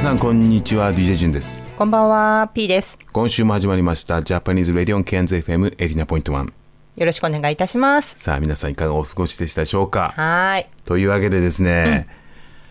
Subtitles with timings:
[0.00, 2.98] 皆さんこんにちは DJ ジンですこんばんは、P です。
[3.12, 6.52] 今週も始まりました Japanese Radio on Cairns FM 89.1
[6.96, 8.14] よろしくお願いいたします。
[8.16, 10.14] さあ皆さんいかがお過ごしでしたでしょうか？
[10.16, 10.66] はーい。
[10.86, 12.08] というわけでですね、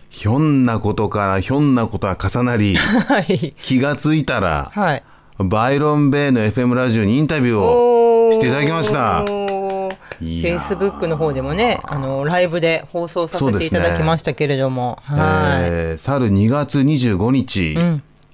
[0.08, 3.54] ひょんなことからひょんなことが重なり はい。
[3.62, 5.02] 気がついたらはい。
[5.38, 9.24] バイロン・ベイの FM ラジオにインタビューをしていただきました
[10.20, 15.18] フェイスブックの方でもね、あのライブで放送させていただきましたけれども、はい。
[15.64, 17.76] えー去る2月25日、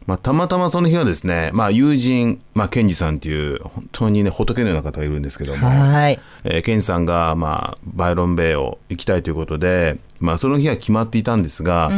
[0.07, 6.21] まあ、たまたまその日はですね、まあ、友人、まあ、ケンジさんっていう本当にね仏のような方がいるんですけども、はい。
[6.45, 11.91] えーケンジさんが、まあ、バイロンベイを行きたいということで、まあ、その日は決まっていたんですが、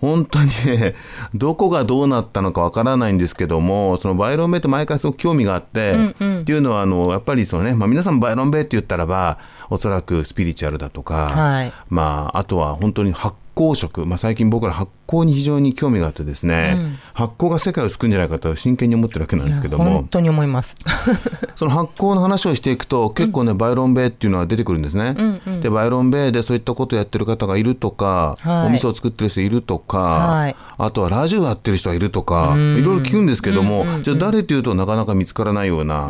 [0.00, 0.46] 本当に
[0.78, 0.94] ね
[1.34, 9.38] どこがどうなったのかわからないんですけどもそのバイロンベイって毎回すごく興味があって、っていうのはあのやっぱりそのね、まあ、皆さんバイロンベイって言ったらば
[9.70, 11.72] おそらくスピリチュアルだとか、はい。
[11.88, 19.84] まあ、あとは本当に発酵食、まあ、最近僕ら発酵に非常に興味があってですね、発酵が世界を救うんじゃないかと真剣に思ってるわけなんですけども。
[19.84, 20.76] 本当に思います。
[21.56, 25.40] その発酵の話をしていくと結構ね、バイロンベイっていうのは出てくるんですね。
[25.62, 28.66] でバイロンベイでそういったことをやってる方がいるとか、はい。
[28.66, 30.56] お味噌を作ってる人いるとか、はい。
[30.76, 36.08] あとはラジオやってる人がいるとかいろいろ聞くんですけども、じゃあ誰っていうとなかなか見つからないような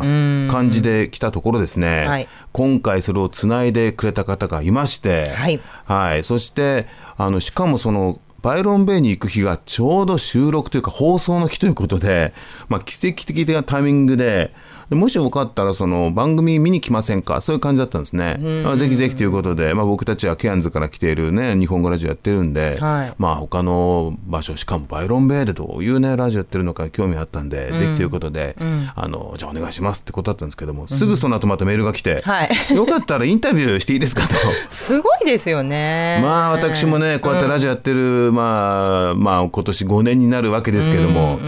[0.51, 2.27] 感じで来たところですね、はい。
[2.51, 5.61] 今回それをつないでくれた方がいまして、はい。
[5.85, 12.33] はい、そしてあのしかもそのバイロンベイに行く日がちょうど収録というか放送の日ということで、
[12.69, 14.53] まあ、奇跡的なタイミングで
[14.89, 17.41] もしよかったらその番組見に来ませんか？
[17.41, 18.37] そういう感じだったんですね。
[18.63, 23.13] まあぜひぜひということで、まあ、僕たちはケアンズから来ている、ね、日本語ラジオやってるんで、はい。
[23.17, 28.55] まあ他の場所しかもバイロンベイでどういう、ね、ラジオやってるのか興味あったんで、ぜひということで、
[28.95, 32.49] あのじゃあお願いしますってことだったんですけども、すぐその後またメールが来て、はい。
[32.73, 34.35] よかったらインタビューしていいですかと。
[34.69, 36.19] すごいですよね。
[36.21, 41.39] まあ私もねこうやってラジオやってる、まあまあ今年5年になるわけですけども、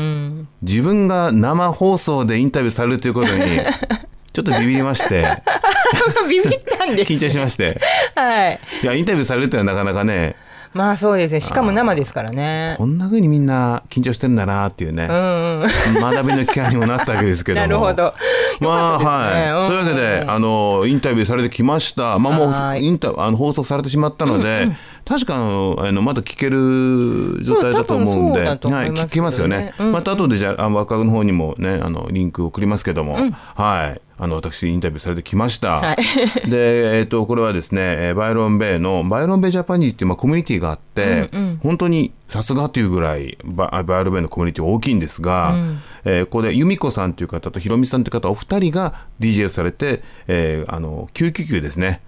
[0.61, 3.59] 自分が生放送でインタビューされるということに
[4.31, 5.41] ちょっとビビりまして
[6.29, 7.13] ビビったんです。
[7.13, 7.79] 緊張しまして
[8.15, 8.59] はい。
[8.83, 10.35] いやインタビューされるっていうのはなかなかね
[10.73, 11.41] まあそうですね。
[11.41, 12.75] しかも生ですからね。
[12.77, 15.69] こんな風にみんな緊張してるんだなっていうね、うんうん。
[15.99, 18.13] 学びの機会にもなったわけですけどもなるほど。
[18.59, 24.69] まあはい、うんそういうわけであのインタビューされてきました、まあ、もはいうインタあの放送されてしまったので、
[25.09, 29.91] 確かあのあのまだ聞ける状態だと思うんで、はい聞けますよね、うん。
[29.91, 33.17] また後でじゃああ若の方にもねあのリンク送りますけども、
[33.55, 34.01] はい。
[34.21, 36.49] あの私インタビューされてきました、はい。
[36.49, 41.31] で、えっとこれはですねえーバイロンベイのバイロンベイジャパニーっていうまあコミュニティがあって、
[41.63, 44.99] 本当にさすがというぐらいババイロンベイのコミュニティは大きいん。
[44.99, 45.55] ですが、
[46.03, 52.01] えーここで由美子さんという方とひろみさんという方お二人が DJ をされて、えーあの999ですね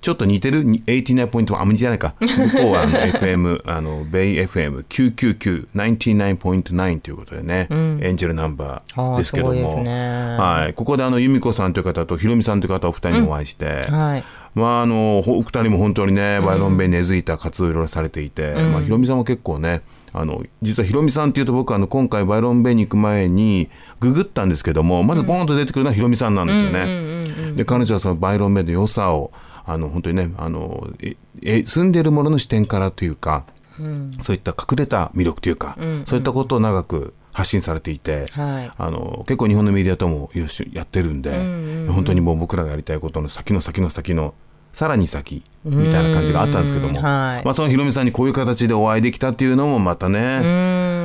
[0.00, 0.64] ちょっと似てる？
[0.64, 2.14] に89.1あ似てないか。
[2.20, 10.36] 向こうはあの FM あのベイ FM99999.9 ということでね、エンジェルナンバーですけども、ね。
[10.38, 14.24] はい、ここであの由美子さんという方とひろみさんという方お二人にお会いして、はい。
[14.54, 19.82] まああのお二人も本当にねバイロンベイに根付いた活動をいろいろされていて、まあ、ひろみさんも結構ね
[20.12, 23.68] あの実はひろみさんっていうと僕はあの今回バイロンベイに行く前に
[24.00, 27.54] ググったんですけどもまずボーンと出てくるのはひろみさんなんですよね。
[27.54, 29.30] で彼女はそのバイロンベイの良さを
[29.68, 33.44] あの本当にねあのええ住んでいるものの視点からというか、
[34.22, 38.72] そういった隠れた魅力というか、そういったことを長く発信されていて、はい。
[38.76, 40.30] あの結構日本のメディアとも
[40.72, 44.34] やってるんで、本当にもう僕らがやりたいことの先の先の先の
[44.72, 47.44] さらに先みたいな感じがあったんですけども、うんはい。
[47.44, 50.20] まあ、そのひろみさんにこういう形でお会いできたっていうのもまたね、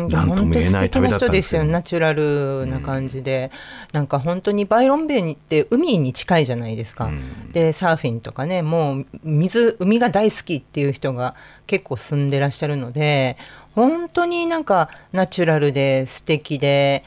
[0.10, 1.63] なんとも言えない旅だったんですよ。
[1.63, 3.51] ナチュラルな感じで、
[3.92, 7.10] なんか本当にバイロンベイにって海に近いじゃないですか、
[7.51, 11.36] でサーフィンとかねもう水海が大好きっていう人が
[11.68, 13.38] 結構住んでらっしゃるので
[13.74, 17.04] 本当になんかナチュラルで素敵で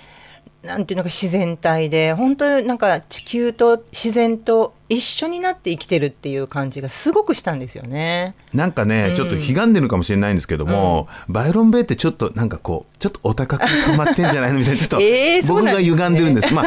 [0.63, 8.35] なんていうのか自然体で本当なんか地球と自然と一緒になって生きてるっていう感じがすごくしたんですよね。
[8.53, 14.99] なんかね、ちょっと悲願でるかもしれないんですけども、バイロン・ベイってちょっとなんかこうちょっとお高くハマってんじゃないのみたいなちょっと
[15.49, 16.55] 僕が歪んでるんです。
[16.55, 16.67] まあ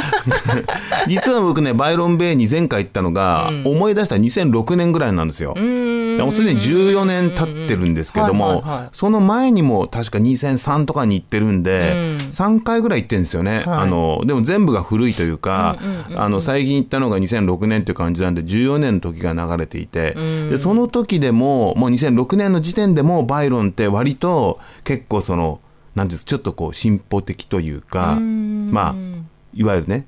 [1.07, 5.55] 実は僕ねバイロン・ベイに前回行ったのが、思い出したら2006年ぐらいなんですよ。
[5.55, 8.89] もうすでに14年経ってるんですけども、はいはいはい。
[8.91, 13.65] その前にも確か2003とかに行ってるんで、3回ぐらい行ってるんですよね、はい。
[13.65, 15.77] あのでも全部が古いというか、
[16.15, 20.13] あの最近行ったのが2006年という感じなんで14年の時が流れていて、
[20.49, 25.59] でその時でももう2006年の時点でもバイロンって割と結構その
[25.95, 28.95] なんですちょっとこう進歩的というかまあ
[29.53, 30.07] いわゆるね、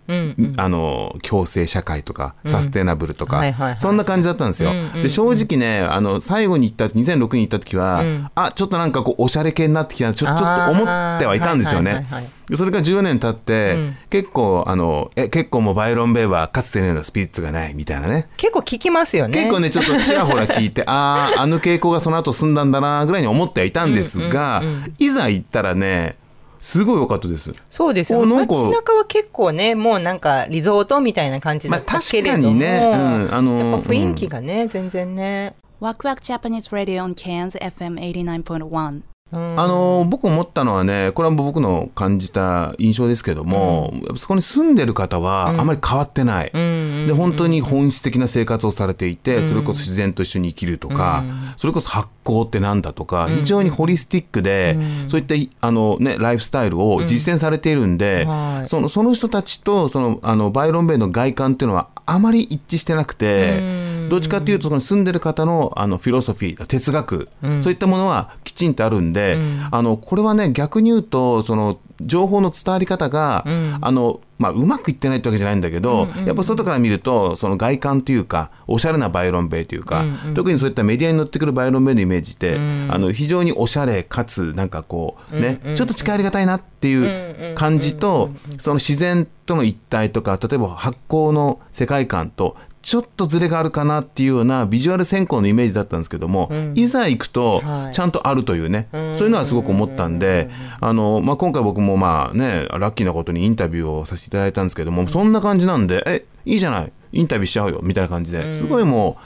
[0.58, 3.44] あの共生社会とかサステナブルとか、
[3.80, 4.74] そんな感じだったんですよ。
[4.94, 8.04] で正直ねあの最後に行った2006に行った時は、
[8.36, 12.06] あちょっとなんかこうおしゃれ系になってきたなちょちょっと思ってはいたんですよね。
[12.54, 18.28] それから14年経って、結構あのえ結構もうバイロン・ベイはかつてのようなスピリッツがないみたいなね。
[18.38, 19.34] 結構聞きますよね。
[19.38, 24.64] 結構ねちょっとちらほら聞いて あああの傾向がその後進んだんだなぐらいに思ってはいたんですが、
[25.00, 26.16] いざ行ったらね
[26.62, 27.52] すごい良かったです。
[27.70, 28.24] そうですよ。
[28.26, 32.92] 街中は結構ねもうなんかリゾートみたいな感じだったけれども、まあ確かにね。
[32.94, 39.11] うんあのやっぱ雰囲気がね、全然ね、Waku Waku Japanese Radio on Cairns FM 89.1.
[39.34, 51.24] あの僕思ったのはねこれは僕の感じた印象ですけども、やっぱそこに住んでる方はあまり変わってない、で本当に本質的な生活をされていて、それこそ自然と一緒に生きるとか、
[51.58, 58.70] それこそ発酵ってなんだとか、非常にホリスティックで、そういったいあの、ね、ライフスタイルを実践されているんで、はい。
[58.70, 67.30] そのその人たちとそのあのバイロンベイの外観っていうのはあまり一致してなくて、どっちかっていうとその住んでる方のあのフィロソフィー哲学、
[67.62, 69.40] そういったものはきちんとあるんで、
[69.72, 73.44] あのこれはね逆に言うとその情報の伝わり方が、
[73.82, 80.04] あのまあ、うまくいってないってわけじゃないんだけど、やっぱ外から見るとその外観というかおしゃれなバイロンベイというか、
[80.34, 97.94] 特にそういったメディアに載ってくるバイロンベイのイメージって、あの非常におしゃれかつなんかこうね、ちょっと近寄りがたいなっていう感じと、その自然との一体とか例えば発酵の世界観とちょっとズレがあるかなっていうようなビジュアル先行のイメージだったんですけども、いざ行くとはい。
[97.94, 100.50] ちゃんとあるというね、そういうのはすごく思ったんで、
[100.80, 108.54] あのまあ、今回僕もまあねラッキーなことにインタビューをさせていただいたんですけども、そんな感じなんでえいいじゃないインタビューしちゃうよみたいな感じで。
[108.54, 109.18] すごいも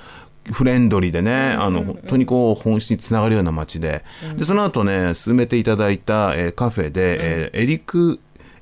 [0.50, 4.04] うフレンドリーでね、あの本当にこう本質につながるような街で,、
[4.38, 8.20] でその後ね進めていただいた、えーカフェで、えーエリック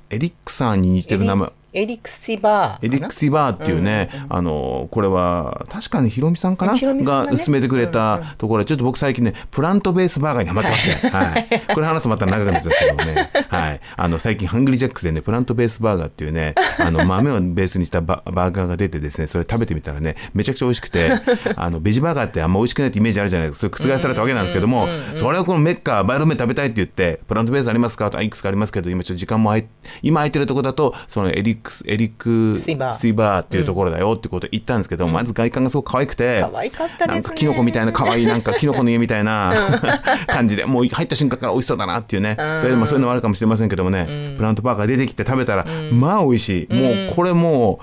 [0.10, 6.74] エリックさんに似てる名前エリクシバーエリクシバーっていうね、あのこれは確かにヒロミさんかな？
[6.74, 7.04] ね？
[7.04, 21.12] が勧めてくれたところでちょっと僕最近ねプラントベースバーガーにハマってまして、はい、 これ話すとまた長くなっちゃうんですけどもね、はい、あの最近ハングリージャックスでねプラントベースバーガーっていうねあの豆をベースにしたババーガーが出てですねそれ食べてみたらねめちゃくちゃ美味しくて
[21.56, 23.78] あのベジバーガーってあんま美味しくないってイメージあるじゃないですか。
[23.78, 28.12] それ覆されたわけなんですけども、それをこのメッカバイロン麺食べたいって言ってプラントベースありますか？
[28.12, 29.56] とあいくつかありますけど今ちょっと時間も
[30.02, 37.14] 今空いてるところだとそのエリックスエリックスイバーっていうところだよってことを言ったんですけど、まず外観がすごく可愛くて、可愛かったですね。
[37.16, 39.80] なんかキノコみたいな可愛いなんかキノコの家みたいな
[40.28, 47.80] 感じでもう入った瞬間から美味しそうだなっていうね、それでもそういうのもあるかもしれませんけどもね、プラントパーカー出てきて食べたら、まあ美味しい、もうこれも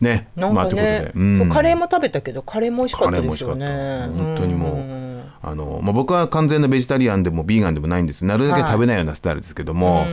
[0.00, 1.36] うねなんかまあというね、ことで、うん。
[1.38, 4.08] そうカレーも食べたけどカレーも美味しかカったですよね。
[4.16, 5.07] 本当にもう、
[5.40, 8.24] あのまあ、僕は完全なベジタリアンでもビーガンでもないんです。
[8.24, 10.06] なるだけ食べないようなスタイルですけども、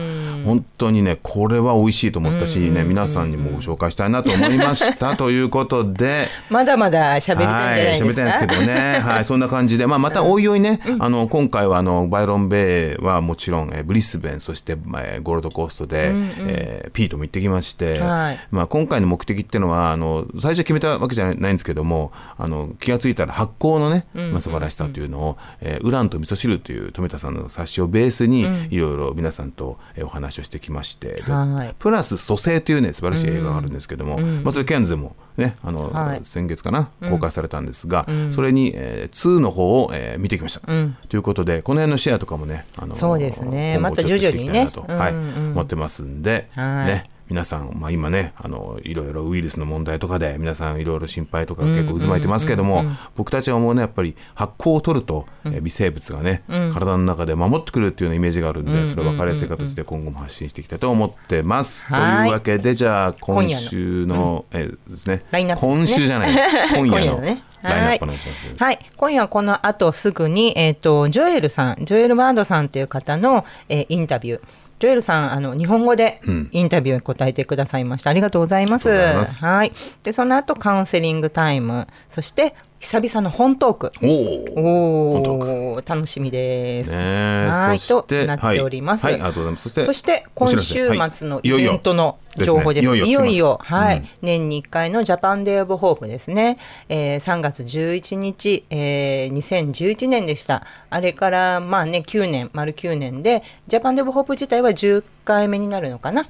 [0.44, 5.16] 本当にねこれは美味しいと思ったしね、皆さんにもご紹介したいなと思いました。
[5.16, 6.28] ということで。
[6.48, 18.38] まだまだ喋りたいんじゃないですか、はい、喋りたいんですけどね、はい、そんな感じで、まあ、またおいおいね、あの今回はあのバイロンベイはもちろん、えーブリスベンそして、えーゴールドコーストで、えーピートも行ってきまして、はい。
[18.50, 25.15] まあ、今回の目的っていうのはあの最初決めたわけじゃないんですけどもあの気が付いたら発酵のね、まあ、素晴らしさというのを、
[25.60, 31.74] えーウランと味噌汁という富田さんの冊子をベースに、いろいろ皆さんと、えーお話をしてきまして、ではい。
[31.78, 36.20] プラス「蘇生」というね素晴らしい映画があるんですけども、まあ、それケアンズでもねあの、はい。
[36.22, 40.66] 先月かな公開されたんですが、それに、えー、2の方を、えー見てきました、
[41.08, 43.78] ということでこの辺のシェアとかもねあのそうですね。
[43.78, 44.70] また徐々にね。
[44.88, 45.12] はい。
[45.12, 46.86] うんうん思ってますんで、はい。
[46.86, 52.84] ね皆さん、まあ、今ねあのいろいろウイルスの問題とかで皆さんいろいろ心配とか結構渦巻いてますけども、
[53.16, 61.92] 僕たちは思うねやっぱり発酵を取ると、えー微生物がね、体の中で守ってくるっていうようなイメージがあるんで、それを分かりやすい形で今後も発信していきたいと思ってます。
[61.92, 62.18] はい。
[62.18, 65.24] というわけでじゃあ今週のえーですね。
[65.30, 65.72] ラインナップね。
[65.72, 66.30] 今週じゃない。
[66.76, 67.42] 今夜のね。
[67.62, 68.46] ラインナップお願いします。
[68.56, 74.40] はい、今夜この後すぐに、えっ、と、ジョエルさん、ジョエル・バードさんという方の、えーインタビュー。
[74.78, 76.48] ジョエルさんあの日本語でうん。
[76.52, 78.90] インタビューに答えてくださいました、ありがとうございます。
[78.90, 79.44] ありがとうございます。
[79.44, 79.72] はい。
[80.02, 81.86] でその後カウンセリングタイム。
[82.10, 83.90] そして久々の本トーク。
[84.02, 89.04] おお楽しみです、はいとなっております。
[89.04, 92.84] はい、はい、ありがとうございますそしてそして今週末のイベントの情報です。
[92.84, 94.08] いよいよはい、うん。
[94.22, 96.58] 年に1回のジャパンデーオブホープですね。
[96.88, 100.62] えー、3月11日、えー、2011年でした。
[100.90, 106.28] あれからまあね9年丸9年でジャパンデーオブホープ自体は10回目になるのかな。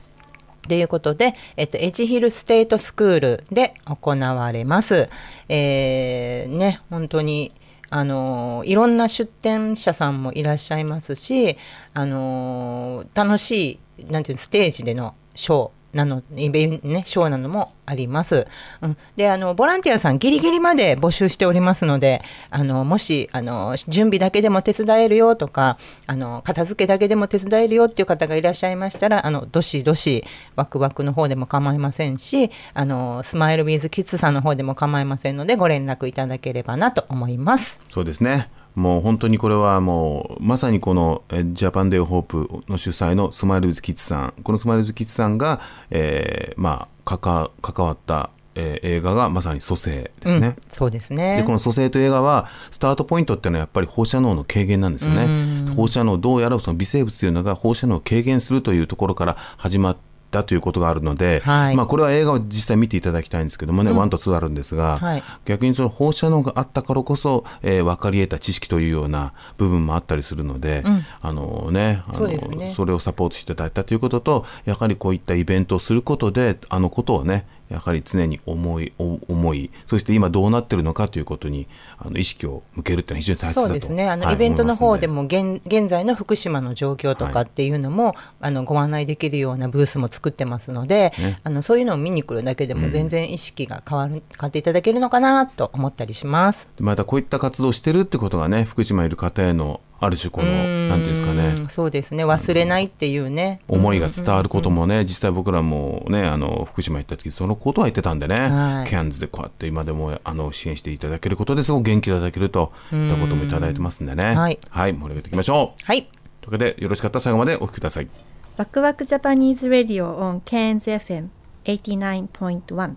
[0.69, 5.09] ということで、えっと、エッジヒルステートスクールで行われます。
[5.49, 7.53] えー、ね、本当に、
[7.89, 11.57] あのいろんな出展者さんもいらっしゃいますし、
[11.95, 18.47] あの楽しい、なんていうのステージでのショーなの、イベントね、ショーなのもあります。
[18.83, 30.25] うん、で、あの、ボランティアさんギリギリまで募集しておりますので、あの、もし、あの、準備だけでも手伝えるよとか、あの、片付けだけでも手伝えるよっていう方がいらっしゃいましたら、あの、どしどし、
[30.55, 37.81] ワクワクの方でも構いませんし、あの、スマイルウィズキッズさんの方でも構いませんので、ご連絡いただければなと思います。
[37.89, 38.49] そうですね。
[38.77, 50.49] もう本当にこれはもうまさにこのえージャパンデーホープの主催のスマイルズキッズさんこのスマイルズキッズさんが、えーまあ関関わった、えー映画がまさに蘇生ですね。
[50.49, 51.39] うんそうですね。
[51.39, 55.73] でこの蘇生という映画はスタートポイントっていうのはやっぱり放射能の軽減なんですよね。
[55.75, 59.97] 放射能どうやらその微生物というのが放射能を軽減するというところから始まっ
[60.37, 61.77] たということがあるので、はい。
[61.77, 65.23] まあこれは映画を実際見ていただきたいんですけどもね、1と2あるんですが、はい。
[65.45, 70.83] 逆にその放射能があったからこそ、えー分かり得た知識というような部分もあったりするので、
[71.23, 72.73] あのねあのね。
[72.75, 79.71] それをサポートしていただいたということとやはりこういったイベントをすることであのことをねやはり常に思いお思い。
[79.87, 81.67] そして今どうなってるのかということに
[81.99, 83.69] あの意識を向けるっていうのは非常に大切だと。
[83.69, 84.09] そうですね。
[84.09, 91.39] あの、はいイベントの方でも現現在の福島の状況とかっていうのも、あのご案内できるようなブースも作ってますので、ね。
[91.43, 96.69] あのそういうのを見に来るだけでも全然意識が変わる、変わっていただけるのかなと思ったりします。
[96.77, 101.55] でまたこういった活動をしてるってことがね福島にいる方へのある種このなんていうんですかね。
[101.59, 102.25] うんそうですね。
[102.25, 108.89] 忘れないっていうね、思いが伝わることもね、実際僕らもねあの福島行った時そのことは言ってたんでね、はい。
[108.89, 114.35] ケアンズでこうやって今でもあの支援していただけることですごく元気いただけるといったこともいただいてますんでね。
[114.35, 114.59] はい。
[114.75, 115.85] 盛り上げていきましょう。
[115.85, 116.03] はい。
[116.41, 118.09] というわけでよろしかったら最後までお聞きください。
[118.57, 121.29] ワクワクジャパニーズ・ラディオ on Cairns FM
[121.65, 122.97] 89.1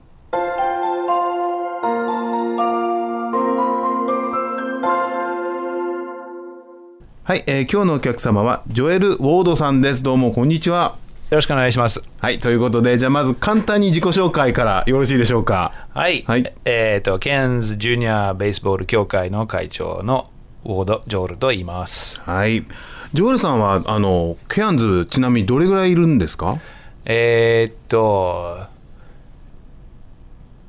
[7.30, 10.02] はい、えー今日のお客様はジョエル・ウォードさんです。
[10.02, 10.98] どうもこんにちは。
[11.30, 12.02] よろしくお願いします。
[12.20, 15.86] はいということでじゃあまず簡単に自己紹介からよろしいでしょうか？
[15.94, 16.24] はい。
[16.26, 16.54] はい。
[16.66, 20.32] えっ、と、ケンズジュニアベースボール協会の会長の
[20.66, 22.20] ウォード・ジョールと言います。
[22.22, 22.66] はい。
[23.14, 26.58] ジョエルさんはあのケアンズちなみにどれぐらいいるんですか？
[27.06, 28.58] えっ、と、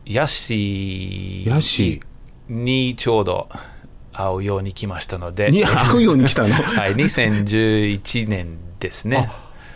[0.04, 2.02] ヤシヤシ
[2.50, 3.48] にちょうど
[4.26, 6.54] 会うように来ましたので、に会うように来たの？
[6.54, 9.30] はい、2011年ですね。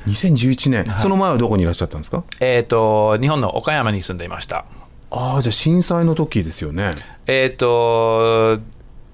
[0.07, 2.25] 2011年、その前はどこにいらっしゃったんですか？
[2.41, 4.65] えっ、と、日本の岡山に住んでいました。
[5.11, 6.91] ああじゃあ震災の時ですよね
[7.27, 8.59] えっ、と、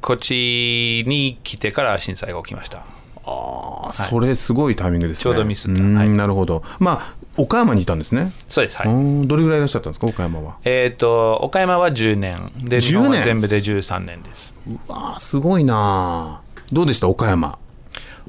[0.00, 2.84] こっちに来てから震災が起きました。
[3.26, 8.76] あそれすごいタイミングですねちょうどミスったうんはいなるほどまあ岡山にいたんですね、そうです。
[8.78, 8.88] はい。
[8.88, 10.58] うんどれぐらいいらっしゃったんですか岡山は？
[10.64, 12.52] えっ、と、岡山は10年。
[12.58, 13.24] で、10日本は年？
[13.24, 14.49] 全部で13年です。
[14.88, 16.40] ああすごいな。
[16.72, 17.58] どうでした岡山？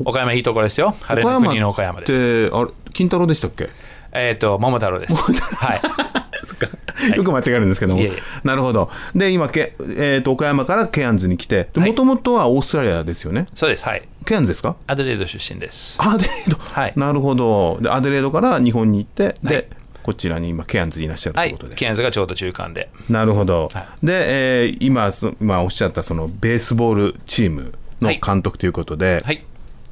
[0.03, 0.95] 岡山いいところですよ。
[1.01, 2.49] 晴れの国の岡山っです。
[2.49, 3.69] てあれ金太郎でしたっけ？
[4.13, 5.15] えっ、と、桃太郎です。
[5.15, 5.81] はい。
[7.13, 7.17] い。
[7.17, 8.17] よく間違えるんですけども、いえいえ。
[8.43, 8.89] なるほど。
[9.15, 11.89] で今け、えー、と岡山からケアンズに来てはい。
[11.89, 13.47] もともとはオーストラリアですよね？
[13.53, 13.85] そうです。
[13.85, 14.01] はい。
[14.25, 14.75] ケアンズですか？
[14.87, 15.97] アデレード出身です。
[15.99, 16.93] アデレード、はい。
[16.95, 17.79] なるほど。
[17.81, 19.65] でアデレードから日本に行ってで、はい
[20.03, 21.75] こちらに今ケアンズにいらっしゃるとはいいうことで、。
[21.75, 22.89] ケアンズがちょうど中間で。
[23.09, 29.43] なるほど、はで、えー今そ今おっしゃったそのベースボールチームのはい監督ということで、はい。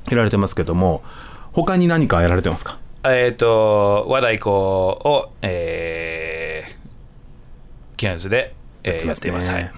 [0.09, 1.03] やられてますけども
[1.51, 2.79] 他に何かやられてますか？
[3.03, 9.51] えっ、と、和太鼓を、えー、ケアンズで、えーやっています。
[9.51, 9.71] はい。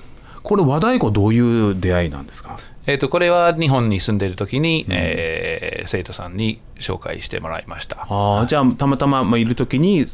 [0.44, 1.40] これ和太鼓どうい
[1.72, 2.58] う出会いなんですか？
[2.88, 8.04] えっ、と、これは日本に住んでいる時に、えー生徒さんに紹介してもらいました。
[8.04, 10.06] あーじゃあたまたま、まあ、いる時に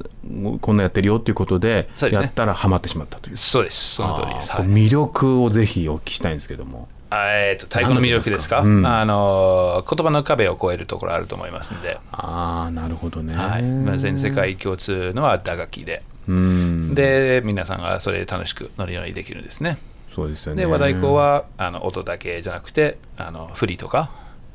[0.61, 2.09] こんなやってるよっていうことでね。
[2.09, 3.37] やったらハマってしまったという。
[3.37, 3.95] そうです。
[3.95, 4.51] その通りです。
[4.51, 4.65] はい。
[4.65, 6.87] 魅力をぜひお聞きしたいんですけども。
[7.09, 8.61] あえー、と太鼓の魅力ですか？
[8.61, 8.85] うん。
[8.85, 13.63] あの言葉の壁を越えるところあると思いますんで、ああなるほどね、はい。
[13.63, 16.95] まあ、全世界共通のは打楽器で、うん。
[16.95, 19.77] で皆さんがそれで楽しくノリノリできるんですね
[20.17, 24.09] そうですよねで和太鼓はあの音だけじゃなくてあの振りとか、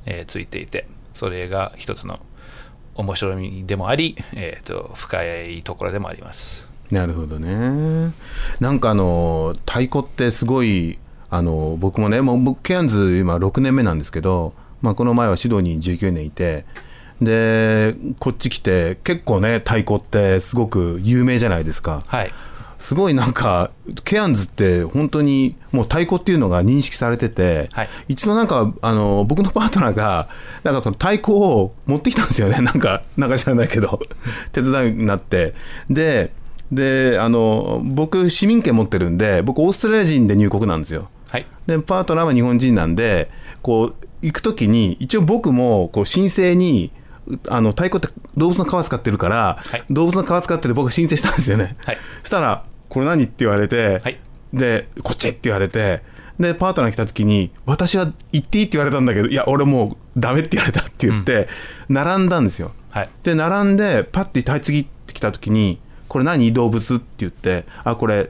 [0.07, 2.19] えーついていてそれが一つの
[2.97, 6.69] 面白みでもあり、えー、と深いところでもあります。
[6.91, 8.13] なるほどね。
[8.59, 10.99] なんかあの太鼓ってすごい
[11.31, 16.67] あの僕もねもう僕ケアンズ今6年目なんですけど、まあ、この前はシドニー19年いて
[17.21, 22.03] でこっち来て結構ね太鼓ってすごく有名じゃないですか。
[22.09, 22.33] はい
[22.83, 23.71] すごいなんか
[24.03, 27.89] ケアンズって本当にもう太鼓っていうのが認識されてて、はい。
[28.09, 30.29] 一度なんかあの僕のパートナーが
[30.65, 32.59] なんかその太鼓を持ってきたんですよね。
[32.61, 34.01] なんかなんか知らないけど
[34.51, 35.55] 手伝いになって。
[35.89, 36.33] で
[36.73, 41.09] であの僕市民権持ってるんで僕オーストラリア人で入国なんですよ。
[41.31, 41.47] はい。
[41.69, 43.31] でパートナーは日本人なんで
[43.63, 46.91] こう行く時に一応僕もこう申請に
[47.49, 49.85] あの太鼓って動物の皮使ってるから、はい。
[49.89, 51.99] 動物の皮使ってて僕申請したんですよね、はい。
[52.23, 54.21] そしたら「これ何?」って言われて、はい。
[54.53, 56.03] で「こっち」って言われて
[56.39, 61.49] でパートナー来た時に「私は行っていい」って言われたんだけど「いや俺もうダメ」って言われたって言って、
[61.89, 62.73] 並んだんですよ。
[62.91, 63.09] はい。
[63.23, 68.29] で並んでパッてはい次って来た時に「これ何動物?」って言って「あこれ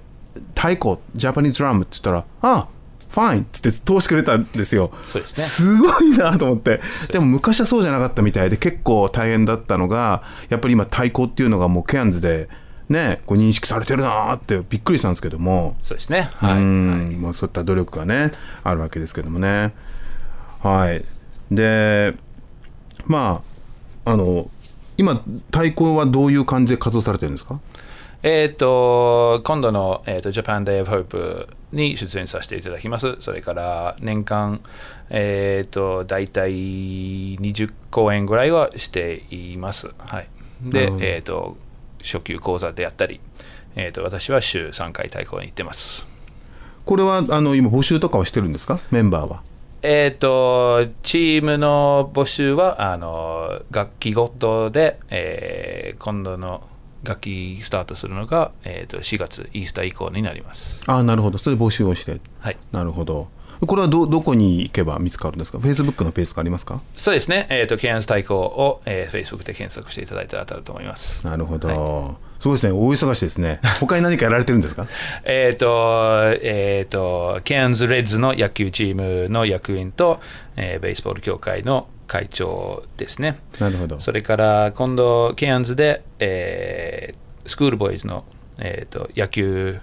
[0.54, 2.69] 太鼓ジャパニーズドラム」って言ったら「あ
[3.11, 4.92] ファイン」っつって通してくれたんですよ。
[5.04, 5.25] すね。
[5.25, 6.81] すごいなと思って。
[7.11, 12.49] でも昔はそうじゃなかったみたいで結構大変だったのがやっぱり今太鼓っていうのがもうケアンズで
[12.93, 15.77] ねこう認識されてるなーってびっくりしたんですけども。
[15.81, 16.31] そうですね。
[16.43, 18.33] うはい、んもうそういった努力がね
[18.63, 19.75] あるわけですけどもね。
[20.61, 21.05] はい。
[21.51, 22.15] で
[23.07, 23.43] ま
[24.05, 24.49] ああの
[24.99, 25.15] 今
[25.51, 27.61] 太鼓はどういう感じで活動されてるんですか？
[28.25, 33.17] えっ、と、今度の、えー、と Japan Day of Hope に出演させていただきます。
[33.19, 34.61] それから年間、
[35.11, 36.53] えっ、と、大体
[37.39, 39.91] 20公演ぐらいはしています。
[39.99, 40.29] はい。
[40.63, 41.57] でえっ、と、
[42.03, 43.21] 初級講座であったり、
[43.77, 46.07] えっ、と、私は週3回太鼓に行ってます。
[46.85, 48.81] これはあの今募集とかはしてるんですか？
[48.91, 49.43] メンバーは
[49.83, 56.63] えっ、と、チームの募集は、あの、楽器ごとで、えー今度の
[57.05, 60.83] 楽器スタートするのが、えー、と4月イースター以降になります。
[60.87, 62.57] ああなるほどそれで募集をしてはい。
[62.71, 63.29] なるほど
[63.66, 65.59] これはどどこに行けば見つかるんですか？
[65.61, 66.81] フェイスブックのペースがありますか？
[66.96, 71.25] そうですね、えー、とケアンズ対抗を、えー、Facebook で検索していただいたら当たると思います。
[71.27, 72.72] なるほど、はすごいですね。
[72.72, 73.61] 大忙しいですね。
[73.79, 74.87] 他に何かやられてるんですか？
[75.25, 80.20] えっ、と、えっ、と、ケアンズ・レッズの野球チームの役員と、
[80.57, 83.38] えーベースボール協会の会長ですね。
[83.61, 84.01] なるほど。
[84.01, 88.25] それから今度、ケアンズで、えースクールボーイズの、
[88.59, 89.81] えー、と野球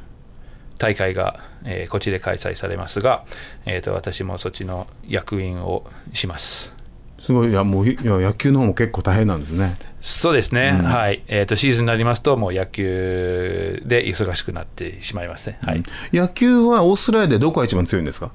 [0.80, 3.24] 大会が、えーこっちで開催されますが、
[3.66, 6.74] えー、と私もそっちの役員をします。
[7.20, 7.52] すごい。
[7.52, 9.76] いやもういや野球の方も結構大変なんですね。
[10.00, 15.60] そうですね、はい、えー、とシーズンになりますと、もう野球で忙しくなってしまいますね。
[15.62, 15.84] はい。
[16.14, 18.32] 野球はオーストラリアでどこが一番強いんですか？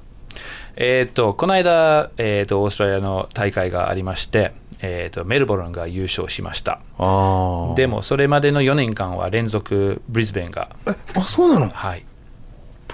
[0.75, 6.79] えー、とこの間、えー、とオーストラリアの大会がありまして、えー、とメルボルンが優勝しました。
[6.99, 10.69] あでも、それまでの4年間は連続ブリスベンが、
[11.17, 11.69] あそうなの？
[11.69, 12.05] はい、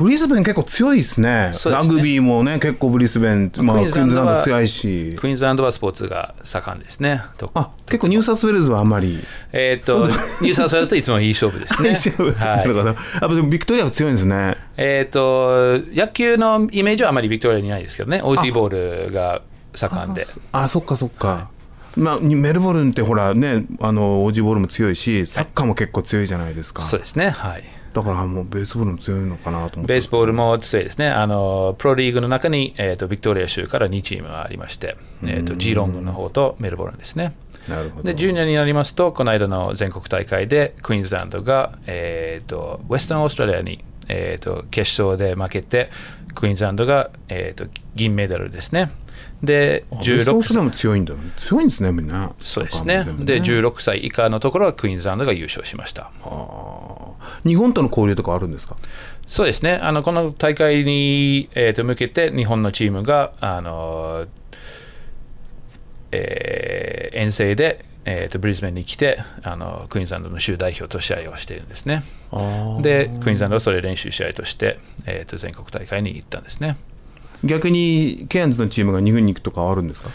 [0.02, 1.52] ブリスベン結構強いですね。
[1.52, 1.54] ね。
[1.66, 5.16] ラグビーもね結構ブリスベン、まあ、クイーンズランド強いし。
[5.20, 7.22] クイーンズランドはスポーツが盛んですね。
[7.38, 9.24] とあ結構ニューサウスウェールズはあんまり。
[9.52, 12.34] えー、とニューサウスウェールズといつもいい勝負ですね。
[12.40, 12.96] なるほどはい。
[12.96, 14.58] やっぱでもビクトリアは強いんですね。
[14.78, 19.42] えー、と野球のイメージはあまりビクトリアにないですけどね、オージーボールが
[19.76, 20.26] 盛んで。
[20.52, 21.50] あそっかそっか、
[21.96, 27.64] まあ、メルボルンってほらねあのオージーボールも強いしサッカーも結構強いじゃないですか、そうですね、はい。
[27.94, 29.94] だからもうベースボールも強いのかなと思って。
[29.94, 31.10] ベースボールも強いですね。
[31.10, 37.34] あのプロリーグの中に、えー、とビクトリア州から2チームがありまして、えー、とジーロングの方とメルボルンですね。
[37.68, 38.04] なるほど。
[38.04, 45.90] で、ジュニアになりますと、この間の全国大会でクイーンズランドが、えー、とウェスタンオーストラリアに、えー、と決勝で負けて、
[46.34, 48.92] クイーンズランドが、えー、と銀メダルですね。
[49.44, 51.14] で、あベースボール16も強いんだ。
[51.38, 52.34] 強いんですねみんな。
[52.40, 53.04] そうですね。
[53.04, 56.12] 全部で16歳以下のところはクイーンズランドが優勝しました。
[57.46, 58.76] 日本との交流とかあるんですか？
[59.28, 64.26] そうですね、あのこの大会に、えーと向けて、日本のチームが、あの
[66.12, 72.04] えー遠征で、えーとブリスベンに来てあの、クイーンズランドの州代表と試合をしているんですね。
[72.82, 76.78] で、クイーンズランドはそれを練習試合として、えーと全国大会に行ったんですね。
[77.44, 80.10] 逆にケアンズのチームが2軍に行くとかはあるんですか？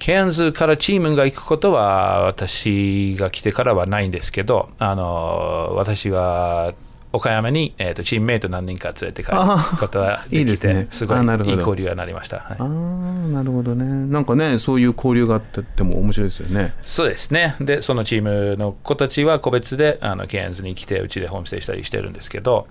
[0.00, 6.72] ケアンズからチームが行くことは、私が来てからはないんですけど、あの私は
[7.12, 9.38] 岡山に、えー、とチームメイト何人か連れて帰る
[9.78, 10.86] ことができて、いいですね。
[10.90, 11.56] すごいあなるほど。
[11.56, 12.38] いい交流になりました。
[12.38, 12.56] はい。
[12.58, 13.84] ああなるほどね。
[13.84, 16.72] なんかねそういう交流があってっても面白いですよね。
[16.80, 17.56] そうですね。
[17.60, 22.68] で、そのチームの子たちは個別であのケアンズに来て、うちでホームステイしたりしてるんですけど、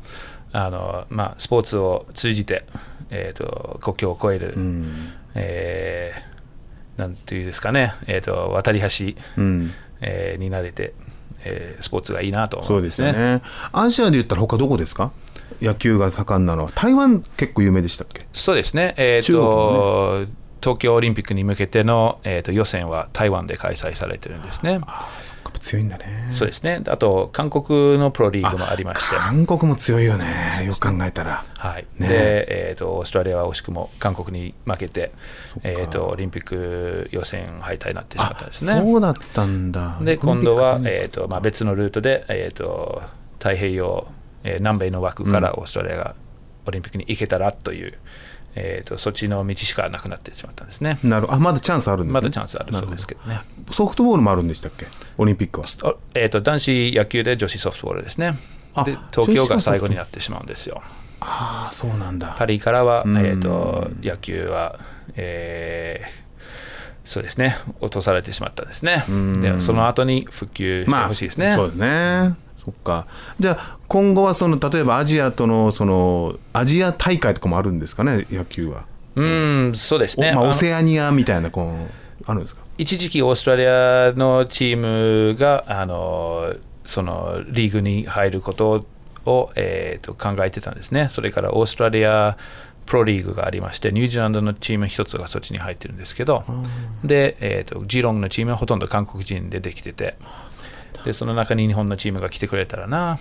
[0.52, 2.66] あのまあ、スポーツを通じて、
[3.12, 5.14] えー、と国境を越える、うん。
[5.36, 6.29] えー
[7.00, 8.88] なんていうんですかね、えー、と渡り橋、
[9.38, 9.72] うん。
[10.02, 10.94] えーに慣れて、
[11.44, 13.42] えースポーツがいいなと思そううんでですね。
[13.74, 15.12] アジアで言ったら他どこですか？
[15.62, 16.72] 野球が盛んなのは。
[16.74, 18.26] 台湾結構有名でしたっけ？
[18.32, 20.28] そうですね、えーと
[20.62, 24.82] 東京オリンピックに向けての、えー、と予選は台湾で開催されてるんですね。
[25.50, 26.06] やっぱ強いんだね。
[26.38, 30.26] そうですねあと、韓国のプロリーグもありまして、韓国も強いよね。
[30.66, 31.44] よく考えたら。
[31.58, 35.12] はいねでえー、とオーストラリアは惜しくも韓国に負けて、
[35.64, 38.80] えー、とオリンピック予選敗退になってしまったんですね。
[38.80, 39.98] そうだったんだ。
[40.02, 43.02] で今度は、えーーとまあ、別のルートで、えー、と
[43.40, 44.08] 太平洋、
[44.44, 46.16] えー南米の枠からオーストラリアが
[46.66, 47.98] オリンピックに行けたらという、
[48.56, 51.00] えー、とそっちの道しかなくなってしまったんですね。
[51.04, 52.14] なるあまだチャンスあるんですね。
[52.14, 53.42] まだチャンスあるそうですけどね。
[53.72, 54.88] ソフトボールもあるんでしたっけ？
[55.18, 55.68] オリンピックは。
[55.84, 58.38] おえー、と男子野球で女子ソフトボールですね。
[58.76, 60.82] あで東京が最後になってしまうんですよ。
[61.22, 62.36] ああ、そうなんだ。
[62.38, 64.80] パリからは、うんえー、と野球は、
[65.16, 66.30] えー
[67.06, 69.04] そうですね、落とされてしまったんですね。
[69.10, 71.56] んでその後に復旧してほしいですね。
[71.56, 72.36] そうですね。
[72.70, 73.08] そっか。
[73.40, 78.86] じゃあ今後はその例えばアジアとのそのアジア大会とかもあるんですかね野球は。
[79.16, 80.32] うん、そうですね。
[80.32, 82.62] おまあオセアニアみたいなこうあるんですか？
[82.78, 86.54] 一時期オーストラリアのチームがあの
[86.86, 88.86] そのリーグに入ること
[89.26, 91.10] を、えー、と考えてたんですね。
[91.10, 92.38] それからオーストラリア
[92.86, 96.44] プロリーグがありまして、ニュージーランドのチーム一つがそっちに入ってるんですけど、
[97.04, 100.16] で、えー、とジーロンのチームはほとんど韓国人でできてて、
[101.06, 103.20] でその中に日本のチームが来てくれたらな。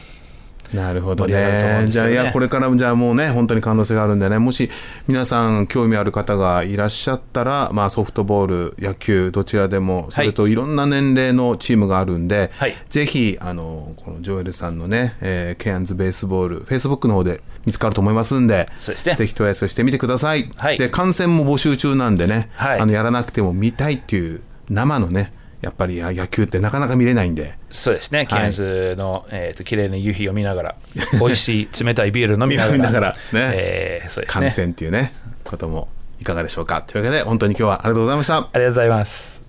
[0.75, 1.91] なるほど盛り上がると思うんね。
[1.91, 4.38] じゃあいやこれからじゃあもうね本当に可能性があるんでね。
[4.38, 4.69] もし
[5.07, 10.55] 皆さん興味ある方がいらっしゃったらまあソフトボール野球どちらでもそれとい。
[10.55, 12.75] ろんな年齢のチームがあるんで、はい。
[12.91, 19.14] ぜひあのこのジョエルさんのね、えーケアンズベースボールフェイスブックの方で見つかると思いますんでそうですね。
[19.14, 20.77] ぜひ問い合わせしてみてください、はい。
[20.77, 22.81] で観戦も募集中なんでね、はい。
[22.81, 27.59] あのやらなくても見たいっていう生のねやっぱりや野球ってなかなか見れないんで。
[27.71, 30.77] そうですね、ケンズの、えー、と綺麗な夕日を見ながら、
[31.21, 33.53] 美味しい冷たいビール飲みながら、がらね。
[33.55, 34.42] えーそうですね。
[34.42, 35.12] 観戦っていうね
[35.44, 35.88] ことも
[36.21, 36.83] いかがでしょうか。
[36.87, 38.37] というわけで本当に今日はありがとうございました。
[38.37, 39.42] ありがとうございます。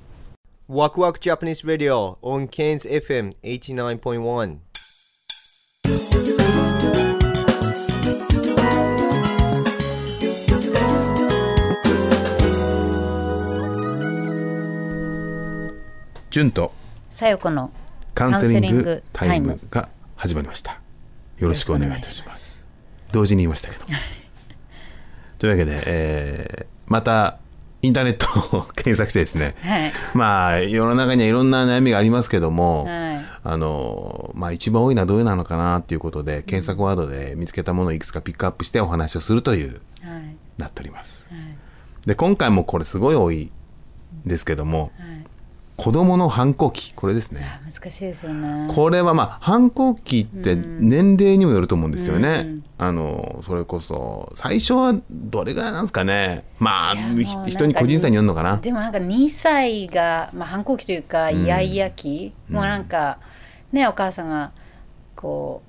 [0.69, 6.29] Waku Waku Japanese Radio on Cairns FM 89.1.
[16.30, 16.72] 純と
[17.10, 17.72] さよこの
[18.13, 20.80] カウンセリングタイムが始まりました。
[21.38, 22.68] よろしくお願いいたします。
[23.12, 23.86] 同時に言いましたけど。
[25.39, 27.38] というわけで、えーまた
[27.82, 29.56] インターネットを 検索してですね。
[29.62, 29.94] はい。
[30.13, 33.26] まあ世の中にはいろんな悩みがありますけども、はい。
[33.44, 40.36] あのまあ、一番多いのはどういうなのかなっていうことで検索ワードで見つけたものをいくつかピックアップしてお話をするというはい。
[40.58, 41.28] なっております。
[41.32, 41.39] はい。
[42.06, 43.52] で今回もこれすごい多い
[44.26, 44.92] ですけども
[45.80, 46.94] はい子供の反抗期。
[46.94, 47.42] これですね。
[47.42, 48.68] あ難しいですよね。
[48.70, 56.46] これはまあ反抗期って年齢にもよると思うんですよね、うんあのそれこそ最初はどれぐらいなんですかね。
[56.60, 56.96] まあ
[57.46, 58.56] 人に個人差によるのかな。
[58.56, 63.20] でもなんか2歳が、まあ、反抗期というかイヤイヤ期、もうなんか
[63.74, 64.54] ねお母さんが
[65.15, 65.68] こう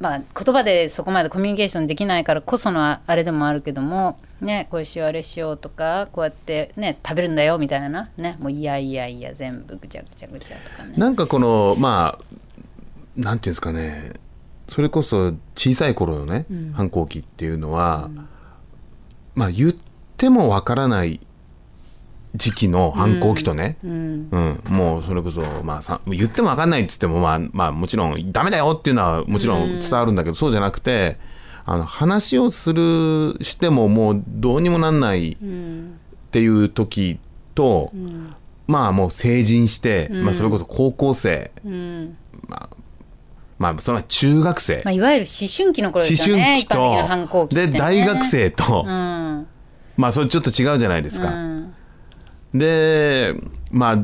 [0.00, 12.24] まあ言葉でそこまでコミュニケーションできないからこそのあれでもあるけどもねこうしようあれしようとかこうやってね食べるんだよみたいなねもういやいやいや全部ぐちゃぐちゃぐちゃとかねなんかこのまあ
[13.16, 14.14] なんていうんですかね
[14.68, 18.08] それこそ小さい頃のね、反抗期っていうのは、
[19.34, 19.74] まあ言っ
[20.16, 21.18] てもわからない
[22.34, 24.28] 時期の反抗期とね、うん。
[24.30, 31.18] うん、もうそれこそ、まあ、さ言っても分かんないっつっても、まあ、まあもちろんダメだよっていうのはもちろん伝わるんだけど、そうじゃなくて
[31.64, 35.36] あの話をするしてももうどうにもなんないっ
[36.30, 37.18] ていう時
[37.54, 37.92] と、
[38.66, 42.16] まあもう成人して、まあ、それこそ高校生、うん。
[43.58, 47.54] まあそれは中学生、まあ、いわゆる思春期の頃思ですよね春期と。
[47.54, 49.46] ね、大学生と、うん。
[49.96, 51.34] まあそれちょっと違うじゃないですか。
[52.52, 53.34] うんで
[53.70, 53.98] まあ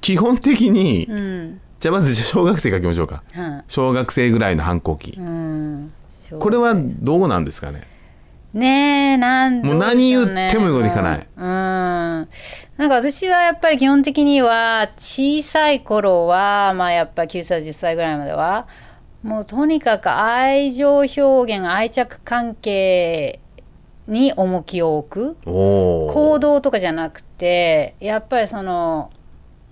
[0.00, 1.60] 基本的に、うん。
[1.80, 3.22] じゃあまず小学生書きましょうか。
[3.32, 3.64] はい。
[3.68, 5.92] 小学生ぐらいの反抗期、うん。
[6.38, 7.86] これはどうなんですかね？
[8.52, 11.26] ねえなんもう何言っても言うこといかない。
[11.36, 12.28] うん、うん
[12.76, 18.66] なんか私はやっぱり基本的には小さい頃はまあやっぱ9歳10歳ぐらいまでは
[19.22, 23.40] もうとにかく愛情表現愛着関係
[24.06, 25.36] に重きを置く。
[25.44, 29.10] 行動とかじゃなくてやっぱりその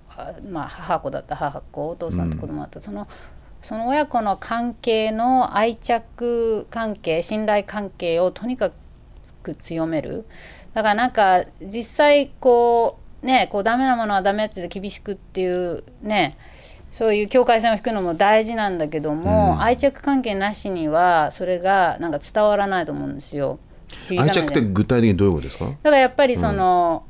[0.09, 1.35] あまあ母子だった。
[1.35, 2.77] ら母子お父さんと子供だった。
[2.77, 3.09] ら、その
[3.63, 8.71] その親子の関係の愛着関係信頼関係をとにか
[9.43, 10.25] く強める。
[10.75, 16.39] だからなんか実際こねこうダメなものはダメって厳しくっていうね
[16.91, 23.59] そういう境界線を引くのも大事なんだけども、愛着関係なしにはそれがなんか伝わらないと思うんですよ。
[24.11, 25.67] 愛着って具体的にどういうことですか？
[25.67, 27.05] だからやっぱりその、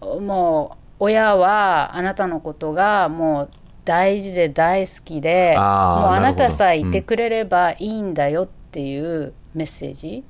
[0.00, 3.50] もう親はあなたのことがもう
[3.84, 10.24] 大事で大好きでもうあなたさえいてくれればいいんだよっていうメッセージ。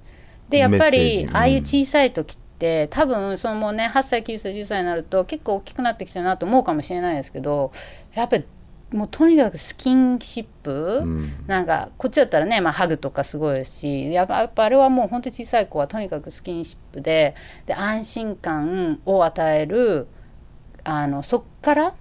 [0.48, 1.24] でやっぱりジ。
[1.24, 1.36] うん。
[1.36, 7.72] ああいう小さい時って多分そのもうね8歳9歳10歳になると結構大きくなってきちゃうなと思うかもしれないですけど
[8.14, 8.44] やっぱり
[8.92, 11.05] もうとにかくスキンシップ、
[11.46, 17.35] なんかこっちだったらね、まあ、ハグとかすごいしやっぱやっぱあれはもう本当に小さい子はとにかくスキンシップで
[17.66, 20.09] で安心感を与える
[20.83, 21.94] あのそっから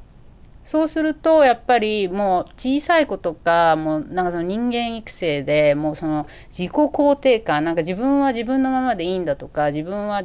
[0.63, 10.23] そうするとやっぱりもう小さい子とかもうなんかその人間育成でもうその自己肯定感なんか自分は自分のままでいいんだとか自分は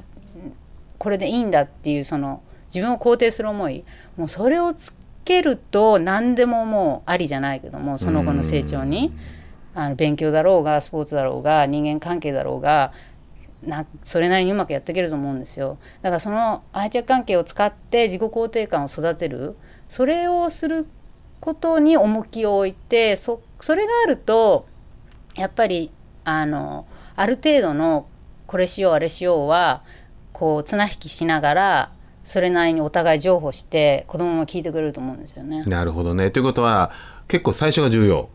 [0.98, 3.84] これでいいんだっていうその自分を肯定する思い
[4.16, 9.12] もうそれをつけると何でももうありじゃないけどもその後の成長に。
[9.74, 12.92] あの勉強だろうがスポーツだろうが人間関係だろうが
[13.62, 15.78] なそれなりにうまくやっていけると思うんですよ。
[16.02, 19.56] だからその愛着関係を使って自己肯定感を育てる。
[19.88, 20.86] それをする
[21.40, 24.66] ことに重きを置いてそそれがあると
[25.34, 25.90] やっぱり
[26.24, 28.06] あのある程度の
[28.46, 29.82] これしようあれしようは
[30.32, 31.92] こう綱引きしながら
[32.24, 35.62] それなりにお互い譲歩して子供も聞いてくれると思うんですよね。
[35.66, 36.30] なるほどね。
[36.30, 36.90] ということは
[37.28, 38.28] 結構最初が重要。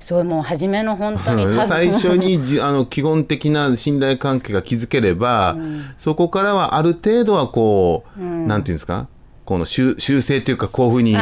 [0.00, 5.56] そうもう初めの本当に 最初にじあの基本的な信頼関係が築ければ、
[5.96, 9.06] そこからはある程度はこう、なんていうんですか？
[9.44, 11.12] この修修正というかこういうふうに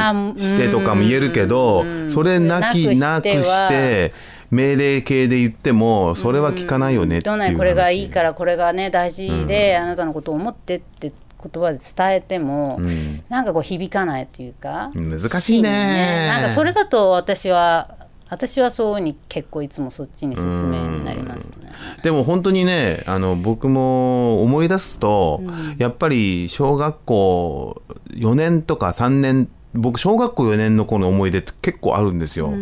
[0.40, 4.12] してとかも言えるけど、それなきなくして
[4.50, 7.36] 命令形で言ってもそれは聞かないよねっていう話。
[7.36, 12.80] どんなにこれがいいからこれがね大事で、あなたのことを思ってって言葉で伝えても、
[13.28, 15.68] なんかこう響かないっていうか難しいね。
[15.68, 17.96] 真になんかそれだと私は
[18.28, 21.72] 私はそうに結構いつもそっちに説明になりますね。
[22.02, 25.42] でも本当にねあの僕も思い出すと、
[25.76, 32.52] やっぱり小学校4年とか3年僕小学校4年の子の思い出って結構あるんですよ。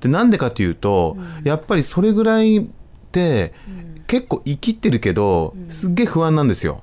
[0.00, 2.64] でなんでかというと、やっぱりそれぐらいっ
[3.12, 3.52] て、
[4.10, 6.82] 結構生きってるけどすっげえ不安なんですよ。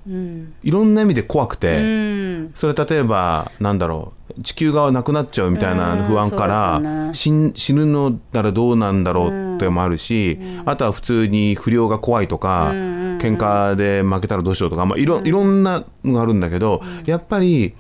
[0.63, 1.75] いろんな意味で怖くて。
[1.75, 2.51] うん。
[2.55, 17.73] それ例えばなんだろう地球がなくなっちゃうみたいな不安から、うんそうです死ぬのならどうなんだろうってもあるし、あとは普通に不良が怖いとか、喧嘩で負けたらどうしようとか、まあ、いろいろんなのがあるんだけど、やっぱり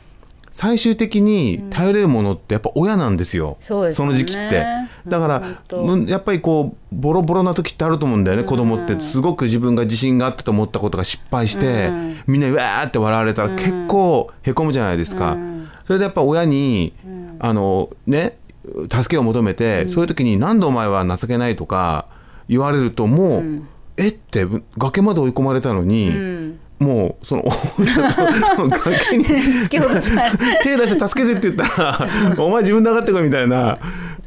[0.49, 4.13] 最終的に頼れるものってやっぱ親なんですよ、そうですよね。
[4.13, 4.65] の時期って。
[5.07, 5.43] だから、
[6.07, 11.91] やっぱりこうボロボロな時ってあると思うんだよね、子供ってすごく自分が自信があったと思ったことが失敗して、
[12.27, 15.37] みんなにわーって笑われたら結構へこむじゃないですか、
[15.85, 16.93] それでやっぱ親に、
[17.39, 18.37] あのね
[18.91, 22.05] 助けを求めて、そういう時に「なんでお前は情けない」とか
[22.49, 23.61] 言われるともう、
[23.97, 24.45] えって
[24.77, 26.11] 崖まで追い込まれたのに、
[26.79, 27.43] もうその
[28.69, 29.39] 崖に手
[30.77, 33.79] 出して助けてって言ったら お前自分で上がってこいみたいな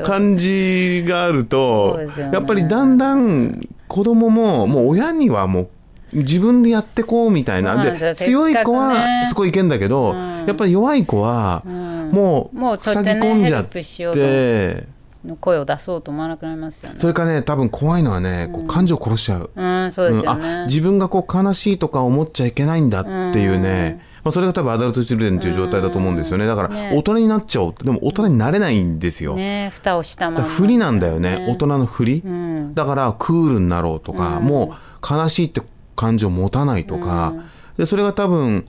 [0.02, 2.30] 感じがあると、ね。
[2.32, 5.68] やっぱりだんだん子供ももう親にはもう
[6.12, 7.80] 自分でやってこうみたいな。
[7.82, 10.14] で強い子はねそこいけんだけど、
[10.46, 14.88] やっぱり弱い子はもう塞ぎ込んじゃって、
[15.24, 16.98] の声を出そうと思わなくなりますよね。
[16.98, 19.50] それからね多分怖いのはね、こう感情を殺しちゃう。
[19.54, 20.66] うん、そうですようん。
[20.66, 23.08] 自分がこう悲しいとか思っちゃいけないんだって
[23.40, 26.46] いうね、まあ、それが多分アダルトチルデンという状態だと思うんですよね。
[26.46, 26.92] だからね。
[26.94, 30.36] 大人になっちゃおうでも大人になれないんですよ、ね、蓋をしたまま。
[30.38, 31.46] だから不利なんだよね。
[31.48, 32.74] 大人の不利、ん。
[32.74, 35.62] だからクールになろうとか、もう悲しいって
[35.96, 37.34] 感情を持たないとか、
[37.76, 38.64] でそれが多分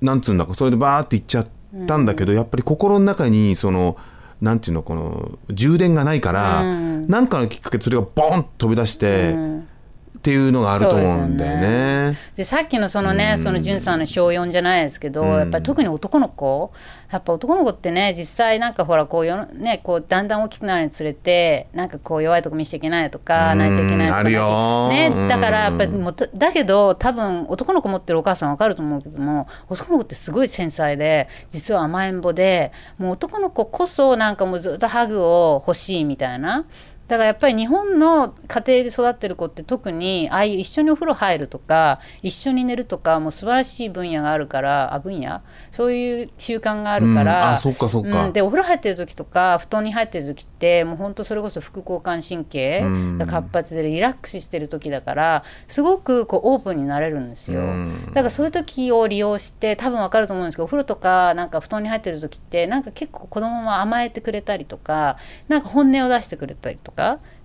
[0.00, 1.46] なんつうんだかそれでバーっていっちゃっ
[1.86, 3.96] たんだけど、やっぱり心の中にその
[4.44, 9.34] なんていうのこの充電がないから、なんかのきっかけでそれがボンと飛び出して、
[10.24, 12.16] っていうのがあると思うんだよね。
[12.34, 16.72] でさっきのそのね、そのんさんの小4じゃないですけど、やっぱり特に男の子。
[17.12, 25.28] やっぱ男の子ってね実際なんかほらこうよのねこうだんだん大きくなるにつれてなんかこう弱いとこ見せちゃいけないとか泣いちゃいけないとかねうん。
[25.28, 36.64] だからやっぱりもだけど多分男の子持ってるお母さんわかると思うけども男の子ってすごい繊細で実は甘えん坊でもう男の子こそなんかもうずっとハグを欲しいみたいな
[37.08, 45.42] だからやっぱり日本の家庭で育ってる子って特にああいう一緒にお風呂入るとか一緒に寝るとかもう素晴らしい分野があるからあ分野？
[45.70, 48.26] そういう習慣があるから、うんあそっかそっか。
[48.26, 53.18] うんでお風呂入ってる時とか布団に入ってる時ってもう本当それこそ副交感神経うん。
[53.18, 58.06] が活発でリラックスしてる時だからすごくこうオープンになれるんですよ、うん。
[58.08, 66.93] だからそういう時を利用して多分わかると思うんですけどお風呂とかなんか布団に入ってる時ってなんか結構子供も甘えてくれたりとかなんか本音を出してくれたりとか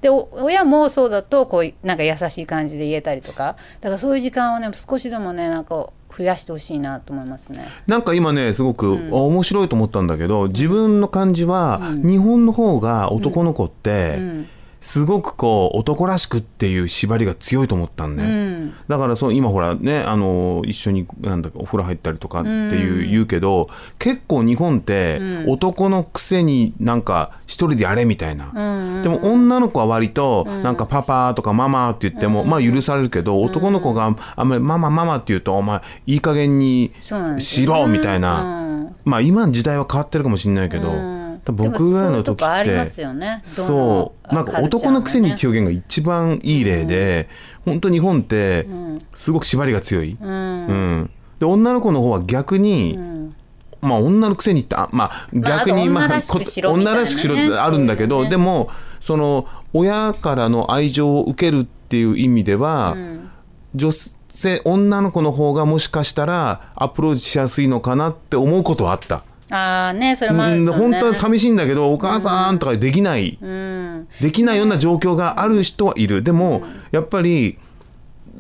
[0.02, 3.58] でお親もそうだとこうなんか優しい感じで言えたりとか。
[3.82, 7.68] だからそういう時間をね少しでもねなんか増やしてほしいなと思いますね。
[7.88, 14.50] なんか今ねすごく、あ面白いと思ったんだけど自分の感じは、日本の方が男の子って、うん
[14.82, 18.74] すごくこう男らしくっていう縛りが強いと思ったんね、うん。
[18.88, 36.94] だからそう今ほらねあの一緒になんだお風呂入ったりとかっていう、言うけど結構日本って、男のくせになんか一人でやれみたいな、でも女の子は割となんかパパとかママって言っても、まあ許されるけど男の子があんまりママママって言うとお前いい加減に
[37.40, 38.96] しろみたいな、うん。
[39.04, 41.19] まあ今の時代は変わってるかもしれないけど、
[41.52, 42.86] 僕ぐらいの時って
[43.44, 47.30] そうなんか男のくせに表現が一番いい例で、
[47.66, 48.68] 本当日本って
[49.14, 50.32] すごく縛りが強い、うん。
[50.32, 51.10] うん。
[51.40, 52.98] で女の子の方は逆に、
[53.82, 56.20] まあ女のくせにってあまあ逆にまあまあ
[56.72, 58.30] 女らしくしろってあるんだけど、ね。
[58.30, 62.96] でもその親からの愛情を受けるっていう意味では、
[63.76, 63.92] 女
[64.30, 69.24] 性女の子の方がもしかしたらアプローチしやすいのかなって思うことはあった。
[69.52, 70.72] ああねそれもあるね。
[70.72, 74.08] 本当は寂しいんだけどお母さんとかできない、うん。
[74.22, 76.22] できないような状況がある人はいる。
[76.22, 77.58] でも、やっぱり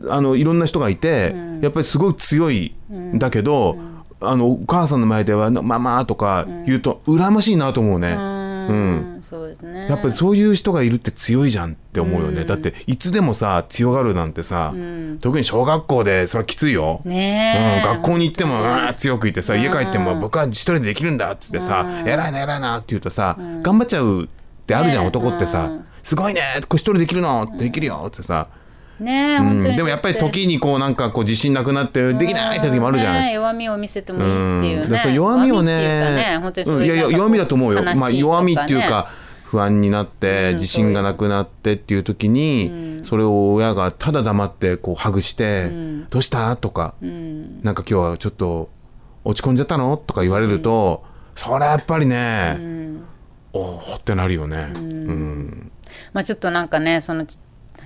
[0.07, 3.77] あのいろんな人がいて、やっぱりすごい強いんだけど、
[4.21, 8.38] あのお母さんの前では「ママ」とか言うと羨ましいなと思うね。
[8.69, 9.19] うん。
[9.21, 9.87] そうですね。
[9.89, 14.73] やっぱりそういう人がいるって強いじゃんって思うよね、だっていつでもさ強がるなんてさ、
[15.21, 17.89] 特に小学校でそれはきついよ、ねえ。
[17.89, 18.95] うん、学校に行っても、うん。
[18.97, 24.27] 強くいてさ家帰っても僕は一人でできるんだっつってさ、偉いな偉いなって言うとさ、頑張っちゃうっ
[24.65, 25.69] てあるじゃん、ね男ってさ、
[26.03, 28.49] すごいねこれ一人できるのできるよってさ、
[28.99, 29.43] ねえうん。
[29.45, 29.77] 本当に。
[29.77, 33.13] でもやっぱり時にこうなんかこう自信なくなってできないって時もあるじゃん。
[33.13, 35.03] ね弱みを見せてもいいっていうね。
[35.05, 35.13] うん。
[35.13, 36.97] 弱みをね本当にそういううん。
[36.97, 39.09] いやいや弱みだと思うよ、まあ、弱みっていうか
[39.43, 45.71] 不安になってうん自信がなくなってっていう時に、それを親がただ黙ってこうハグして
[46.11, 48.69] 「どうした?」とか、なんか今日はちょっと
[49.25, 51.03] 落ち込んじゃったの?」とか言われると、
[51.35, 52.59] それはやっぱりね、
[53.53, 54.71] おおってなるよね。
[54.75, 55.71] うん。
[56.13, 57.39] まあちょっとなんかねそのち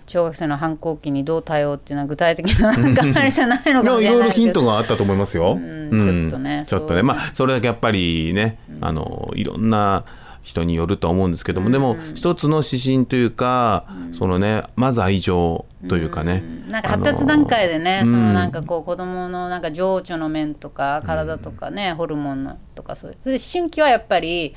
[0.06, 5.56] 小学生の反抗期にどう対応っていうのは具体的なあれじゃないのかもしいやいろいろヒントがあったと思いますよ。
[5.56, 7.04] んうんちょっとねちょっとね。
[7.04, 10.06] まあそれだけやっぱりね、あのいろんな
[10.42, 23.18] 人によるとは思うんですけども、でも一つの指針というか、そのねまず愛情というかね、なんか発達段階でね、そのなんかこう子供のなんか情緒の面とか体とかね、ホルモンのとかそういう。
[23.22, 24.56] それで思春期はやっぱり、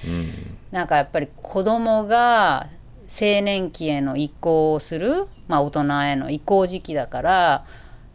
[0.72, 2.66] なんかやっぱり子供が
[3.08, 7.64] 青年期への移行をする、まあ、大人への移行時期だから、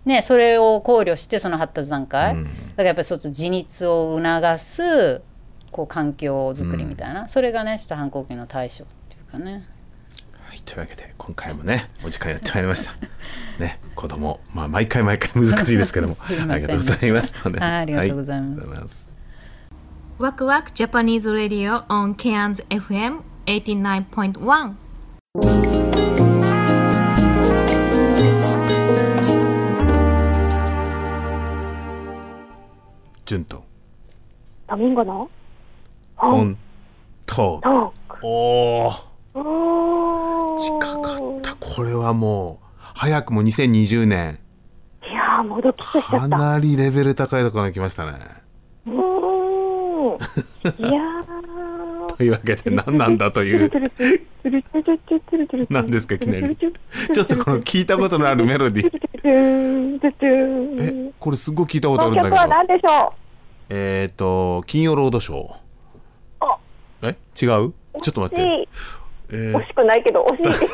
[0.05, 5.21] ね、それを考慮してその発達段階、だからやっぱりちょっと自立を促す
[5.71, 8.77] こう環境づくりみたいな、それがねちょっと反抗期の対処っ
[9.09, 9.65] ていうかね。
[10.47, 12.93] はい、というわけで今回もねお時間やってまいりました。
[13.59, 16.17] ね子供まあ毎回毎回難しいですけども。
[16.49, 17.35] ありがとうございます。
[17.37, 18.49] はいありがとうございます。
[18.49, 19.11] はありがとうございます。
[20.17, 24.80] ワクワクジャパニーズ・ラディオ on Cairns FM 89.1
[33.23, 33.63] 順と
[34.67, 35.31] ドミンゴの
[36.17, 36.57] 本
[37.25, 38.19] トーク。
[38.19, 38.87] トお
[39.33, 44.37] お近かったこれはもう早くも2020年
[45.01, 46.37] いやー、もうドキッとしちゃかった。
[46.37, 48.19] なりレベル高いところに来ましたね。
[48.85, 48.97] うーん。
[50.77, 51.31] いやー。
[52.17, 53.71] というわけで何なんだという。
[55.69, 56.55] 何ですかいきなり。
[56.57, 59.01] ちょっとこの聞いたことのあるメロディー。
[61.09, 63.13] えこれすごい聞いたことあるんだけど。
[63.69, 65.53] えっ、ー、と金曜ロードショー。
[66.41, 66.57] あ。
[67.03, 67.15] え？
[67.41, 67.73] 違う？
[68.01, 68.69] ちょっとう待って、惜しい。
[69.31, 70.71] えー惜しくないけど、惜しい。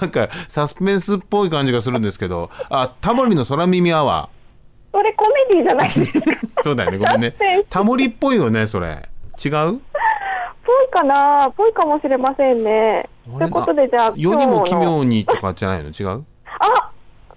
[0.00, 2.50] なんかサスペンスっぽい感じがするんですけど。
[2.68, 4.28] あタモリの空耳アワ
[4.96, 6.30] それコメディじゃないですか。
[6.30, 7.34] ー そうだよねごめんね
[7.68, 8.86] タモリっぽいよねそれ
[9.44, 9.80] 違う？
[10.64, 13.06] ぽいかなぽいかもしれませんね。
[13.38, 15.90] ということで、じゃあ、世にも奇妙にとかじゃないの？
[15.90, 16.24] 違う？
[16.58, 16.90] あ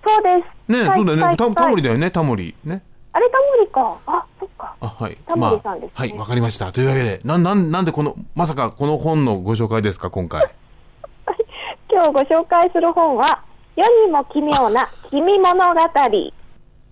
[0.03, 0.29] そうで
[0.67, 0.71] す。
[0.71, 2.81] ねはいそうだよねタはいタモリだよねタモリね
[3.11, 3.97] あれタモリか。
[4.07, 4.73] あ、そっか。
[4.79, 5.17] あはい。
[5.27, 6.71] タモリさんですねまあはい、わかりました。
[6.71, 10.47] というわけで、なん、なん、なんでこの、まさかこの本のご紹介ですか、今回？
[11.91, 13.41] 今日ご紹介する本は、
[13.75, 15.81] 世にも奇妙な君物語。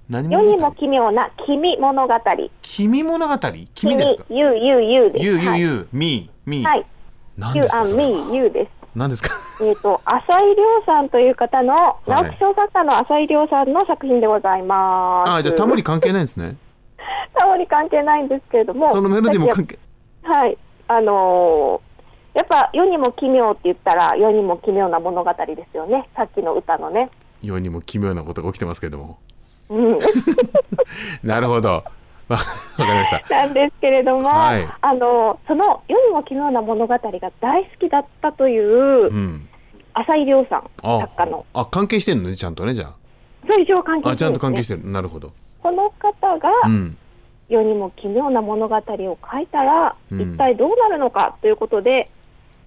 [0.10, 2.14] 何世にも奇妙な君物語。
[2.62, 3.38] 君物語？
[3.74, 4.24] 君ですか？
[4.28, 5.26] 君、you, you, you です。
[5.26, 6.64] ?You, you, はい you, me, me.
[6.64, 6.86] はい。
[7.38, 8.72] 何 you ですか？And それ me, you です。
[8.96, 9.30] 何ですか？
[9.62, 15.32] えっ、と、 浅井亮さんという方の、直木賞作家の浅井亮さんの作品でございます。
[15.32, 16.56] あ、じゃあタモリ関係ないんですね。
[17.36, 18.88] タモリ関係ないんですけれども。
[18.90, 19.78] そのメロディーも関係。
[20.24, 20.58] はい。
[20.88, 21.88] あのー
[22.34, 26.08] やっぱ世にも奇妙って言ったら世にも奇妙な物語ですよね。
[26.16, 27.10] さっきの歌のね。
[27.42, 29.18] 世にも奇妙なことが起きてますけども。
[29.70, 30.00] うん。
[31.24, 31.70] なるほど。
[31.70, 31.84] わ
[32.30, 33.36] わかりました。
[33.36, 37.00] なんですけれども、はいあのその世にも奇妙な物語が
[37.42, 39.48] 大好きだったといううん。
[39.94, 41.46] 浅井亮さん、あ作家の。
[41.56, 42.86] あ、関係してんのね、ちゃんとね、じゃ
[43.48, 44.12] そう一応関係あ。
[44.12, 44.88] あ、ちゃんと関係てしてる。
[44.92, 45.32] なるほど。
[45.64, 46.98] この方が、うん。
[47.50, 52.10] 世にも奇妙な物語を書いたら、うん一体どうなるのかということで、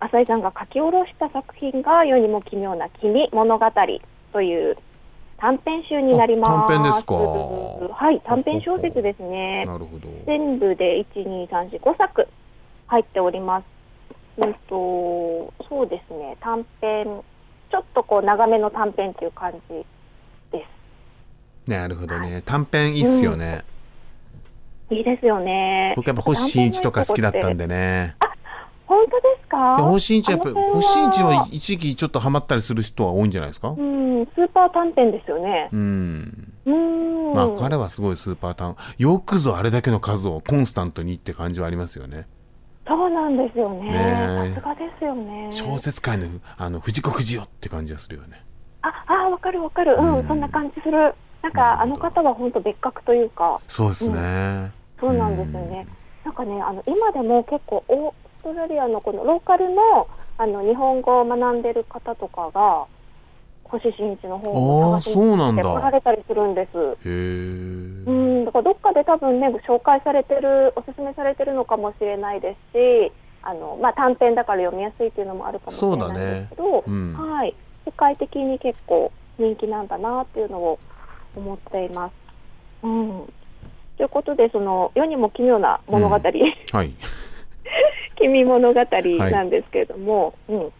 [0.00, 3.66] 浅井さんが書き下ろした作品が世にも奇妙な君物語
[4.32, 4.76] という
[5.40, 6.50] 短編集になります。
[6.50, 9.64] あ短編ですかはい、短編小説ですね。
[9.64, 10.08] なるほど。
[10.26, 12.28] 全部で1、2、3、4、5作
[12.86, 13.64] 入っております。
[14.36, 17.22] うんと、そうですね、短編、
[17.70, 19.84] ちょっとこう長めの短編っていう感じ
[20.52, 20.64] で
[21.66, 21.70] す。
[21.70, 22.42] なるほどね。
[22.44, 23.64] 短編いいっすよね。
[24.90, 25.94] いいですよね。
[25.96, 28.14] 僕やっぱ星新一とか好きだったんでね。
[28.90, 29.76] 本当ですか？
[29.76, 33.68] 星新一やっぱり星新一は一時期ちょっとハマったりする人は多いんじゃないですか？
[33.68, 35.68] うん、スーパー短編ですよね。
[35.72, 36.52] うん。
[36.66, 37.34] うーん。
[37.34, 38.76] まあ彼はすごいスーパータウン。
[38.98, 42.26] よくぞあれだけの数をコンスタントにって感じはありますよね。
[42.88, 44.52] そうなんですよね。
[44.54, 45.48] さすがですよね。
[45.52, 46.26] 小説界の
[46.58, 48.44] あの藤子不二雄って感じがするよね。
[48.82, 49.94] あ、あ、わかるわかる。
[49.96, 51.14] うん、うんそんな感じする。
[51.42, 53.60] なんか、あの方は本当別格というか。
[53.68, 54.72] そうですね。
[54.98, 55.86] そうなんですよね。
[56.24, 62.86] なんかね、あの今でも結構オーストラリアのこのローカルのあの日本語を学んでる方とかが
[63.64, 66.78] 星新一の本を探しに来られたりするんです。
[66.78, 67.10] へえ。
[67.10, 73.12] うん、だからどっかで多分ね紹介されてるおすすめされてるのかもしれないですし、
[73.42, 80.78] あのまあ短編だから読みやすいっていうのもあるかもしれないんですけど、ねうんはい、世界的に結構人気なんだなっていうのを
[81.36, 82.12] 思っています。
[82.82, 83.32] うん。
[83.98, 86.94] ということでその世にも奇妙な物語、はい。
[88.16, 90.72] 君物語なんですけれども、うん、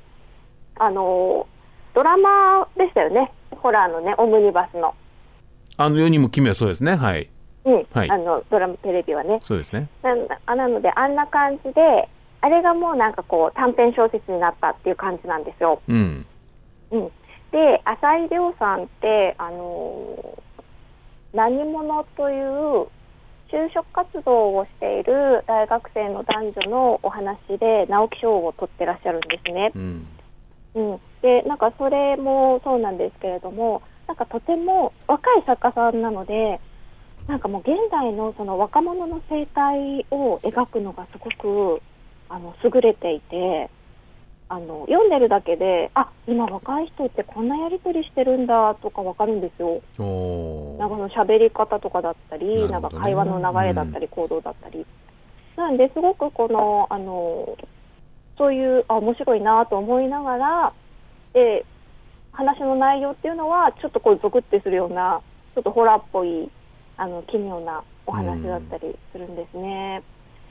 [0.76, 1.47] あの
[1.95, 4.95] ドラマでしたよね、ホラーのねオムニバスの。
[5.76, 6.97] あの世にも奇妙そうですね。
[6.97, 7.28] はい。
[7.64, 9.38] うん、はいあのドラマテレビはね。
[9.41, 9.88] そうですね。
[10.03, 10.14] な
[10.47, 12.09] あなので、あんな感じで、
[12.41, 15.80] あれがもうなんかこう短編小説になったっていう感じなんですよ。
[15.88, 16.26] うん。
[16.91, 17.11] うん、
[17.51, 20.51] で、浅井亮さんって、あのー
[21.32, 22.88] 何者という
[23.51, 29.72] 就職活動をしている大学生の男女のお話で直木賞を取ってらっしゃるんですね。
[29.74, 30.07] うん。
[30.74, 36.61] うん、でなんかそれもそうなんですけれどもなんかとても若い作家さんなので
[37.26, 41.82] なんかもう現代のその若者の生態を描くのがすごく
[42.28, 43.68] あの優れていて
[44.53, 49.80] あの読んでるだけであ今若い人ってこんなやり取りしてるんだとかわかるんですよ。
[50.01, 54.84] おなんかその喋り方とかだったり、なねなんか会話の流れだったり、行動だったり。
[55.57, 57.57] なんですごくこの、あの、
[58.38, 60.72] そういう、あ、面白いなと思いながら、
[61.32, 61.64] で、
[62.32, 65.20] 話の内容っていうのは、ちょっとこう、ゾクってするような、
[65.55, 66.51] ちょっとホラーっぽい、
[66.96, 70.03] あの、奇妙なお話だったりするんですね。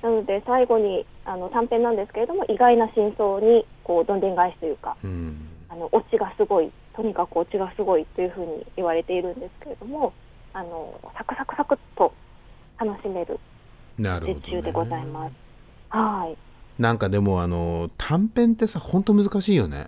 [0.01, 5.45] なので、最後に、あの、短編なんですけれども、意外な真相に、こう、どんでん返しというか、うん。
[5.69, 10.13] あのオチがすごい、とにかくオチがすごいというふうに言われているんですけれども、
[10.53, 12.11] あのサクサクサクっと
[12.79, 13.39] 楽しめる
[13.97, 15.33] なるほど、絶中でございます。
[15.89, 19.87] はい、なんかでもあの短編ってさ本当難しいよね。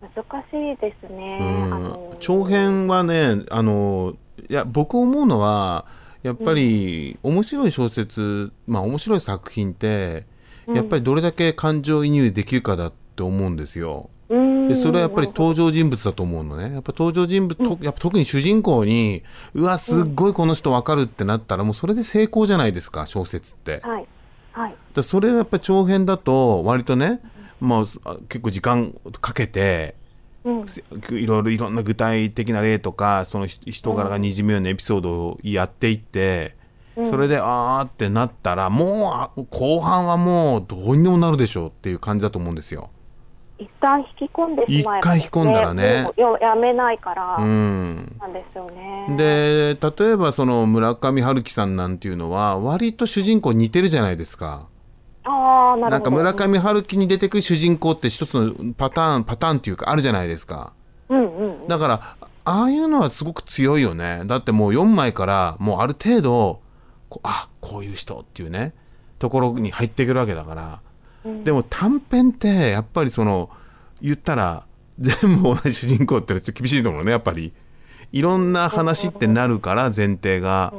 [0.00, 0.12] 難
[0.50, 1.38] しいですね。
[1.40, 4.14] うんあの長編はねあの
[4.48, 5.86] いや僕思うのは
[6.22, 10.26] やっぱり面白い小説、まあ面白い作品って
[10.66, 10.76] うん。
[10.76, 14.10] やっぱりどれだけ感情移入できるかだって思うんですよ。
[14.28, 14.68] うん。
[14.68, 16.74] でそれはやっぱり登場人物だと思うのね。
[16.74, 19.22] やっぱ登場人物、とやっぱ特に主人公に
[19.54, 23.80] うわすっごいこの人わかるってなったらもうそれで成功じゃないですか小説って。
[23.82, 24.06] はい、
[24.52, 27.20] はい、だそれはやっぱり長編だと割とね、
[27.60, 30.07] まあ、あ結構時間かけてうん、
[31.10, 36.54] いろいろいろんな具体的な例とかその人人柄がにじむようなエピソードをやっていって、
[36.96, 42.90] うんそれであーってなったらもうあ後半はもうどうにでもなるでしょうっていう感じだと思うんですよ。
[43.56, 49.14] 一旦引き込んでしまえば、一回引き込んだらねもうよやめないから、うんなんですよね。
[49.16, 54.66] で例えばその村上春樹さんなんていうのは割と主人公似てるじゃないですか。
[55.76, 60.72] なんか村上春樹に出てくる主人公って一つのパターンパターンっていうかあるじゃないですか。
[61.08, 61.68] うんうん。
[61.68, 64.22] だからああいうのはすごく強いよね。
[64.26, 66.60] だってもう4枚からもうある程度
[67.08, 68.72] こうあこういう人っていうね
[69.18, 70.80] ところに入っていけるわけだから。
[71.44, 73.50] でも短編ってやっぱりその
[74.00, 74.64] 言ったら
[74.98, 77.52] 全部同じ主人公ってのはちょっと厳しいと思うねやっぱり。
[78.10, 80.72] いろんな話ってなるから前提が。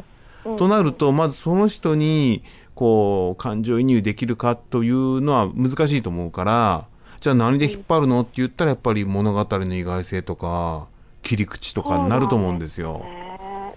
[0.58, 2.44] となるとまずその人に
[2.80, 6.86] こう感情移入できるかというのは難しいと思うから
[7.20, 10.88] じゃあ何で引っ張るのって言ったらやっぱり物語の意外性とか
[11.22, 13.02] 切り口とかになると思うんですよ。
[13.04, 13.30] えー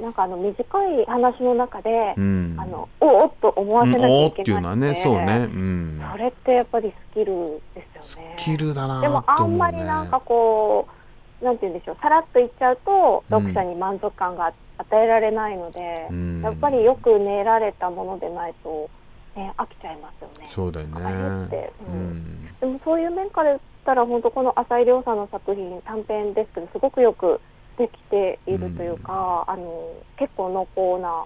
[0.03, 0.63] なんかあの短
[1.01, 5.49] い話の中で、うんあのおおっと思わせなきゃいけなくて、ていうのはねそうね。
[5.53, 8.35] うんそれってやっぱりスキルですよね。
[8.39, 9.57] スキルだなでもあん。
[9.59, 11.02] まりなんかこう、
[11.43, 18.88] なんて言うんでしょう、さらっと言っちゃうと、読者に満足感が与えられないので、うんやっぱりよく練られたものでないと、
[19.36, 20.47] ね、飽きちゃいますよね。
[20.47, 21.72] そうだよねて。
[21.88, 27.40] ううんんでもそういう面から言ったら、本当この浅井亮さんの作品、短編ですけど、すごくよく
[27.76, 31.24] できているというか、あの結構濃厚な、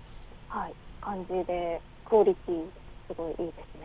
[0.48, 2.64] はい、感じで、クオリティ
[3.08, 3.75] すごいいいですね。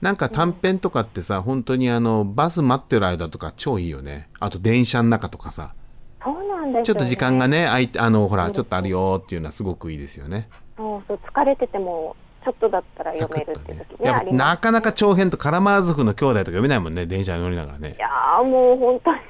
[0.00, 4.28] なんか短編とかってさ本当にあのバス待ってる間とか超いいよね。
[4.38, 5.74] あと電車の中とかさ
[6.22, 6.84] そうなんですよ、ね。
[6.84, 10.48] ちょっと時間がね空いてあのほらちょっとあるよっていうのはすごくいいですよね。
[10.76, 18.00] そうそう疲れててもちょっとだったら読めるっていう時ねやっぱありますなかなか長編とカラマーズフの兄弟とか読めないもんね電車に乗りながらねい。
[18.00, 19.20] やーもう本当に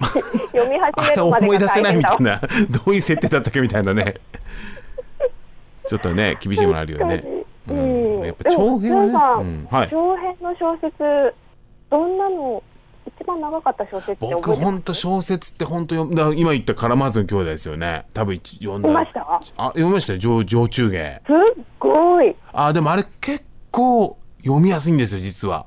[0.52, 2.40] 読み始めるまで思い出がせないみたいな
[2.70, 4.16] どういう設定だったっけみたいなね
[5.88, 7.24] ちょっとね厳しいものあるよね。
[7.74, 9.12] うん、やっぱ長編はね。
[9.12, 9.68] うん。
[9.70, 9.88] はい。
[9.90, 10.92] 長編の小説
[11.90, 12.62] どんなの
[13.06, 14.46] 一番長かった小説って覚えてます？
[14.48, 18.04] 僕本当小説って本当読んだ今言ったカラマーズの兄弟ですよね。
[18.12, 19.20] 多分一読んだ見ました？
[19.56, 20.18] あ読みましたよ。
[20.18, 22.36] 上上中芸すっごい。
[22.52, 25.66] あでもあれ結構読みやすいんですよ実は。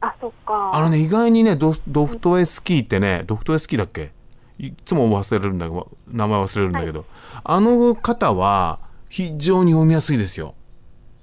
[0.00, 0.70] あそっか。
[0.74, 4.12] あのね意外にねドドフトエスキーってねドフトエスキーだっけ？
[4.58, 7.04] いつも忘れるんだけど名前忘れるんだけど、
[7.44, 8.78] あの方は
[9.08, 10.54] 非常に読みやすいですよ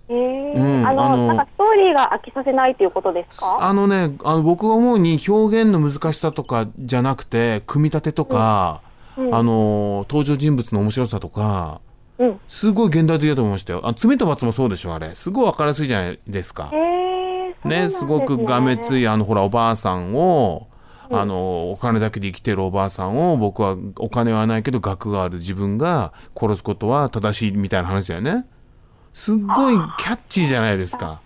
[0.10, 0.14] え
[0.82, 0.88] ん。
[0.88, 3.58] あのなんかストーリーが飽きさせないっていうことですか？
[3.60, 8.82] あのねあの僕が思うに表現の難しさとかじゃなくて組み立てとか、
[9.18, 9.28] うん。
[9.28, 9.36] うん。
[9.36, 11.82] あの登場人物の面白さとか
[12.18, 12.40] うん。
[12.48, 13.82] すごい現代的だと思いましたよ。
[13.84, 15.16] あ罪と罰もそうでしょあれ。
[15.16, 16.70] すごい分かりやすいじゃないですか。
[16.74, 20.68] えー、ねですすごくがめついあのほらおばあさんを
[21.10, 21.16] うん。
[21.16, 28.46] あのお金だけで生きてるおばあさんを僕はお金はないけど学がある自分が殺すことは正しいみたいな話だよね
[29.14, 31.22] すっごいキャッチーじゃないですか。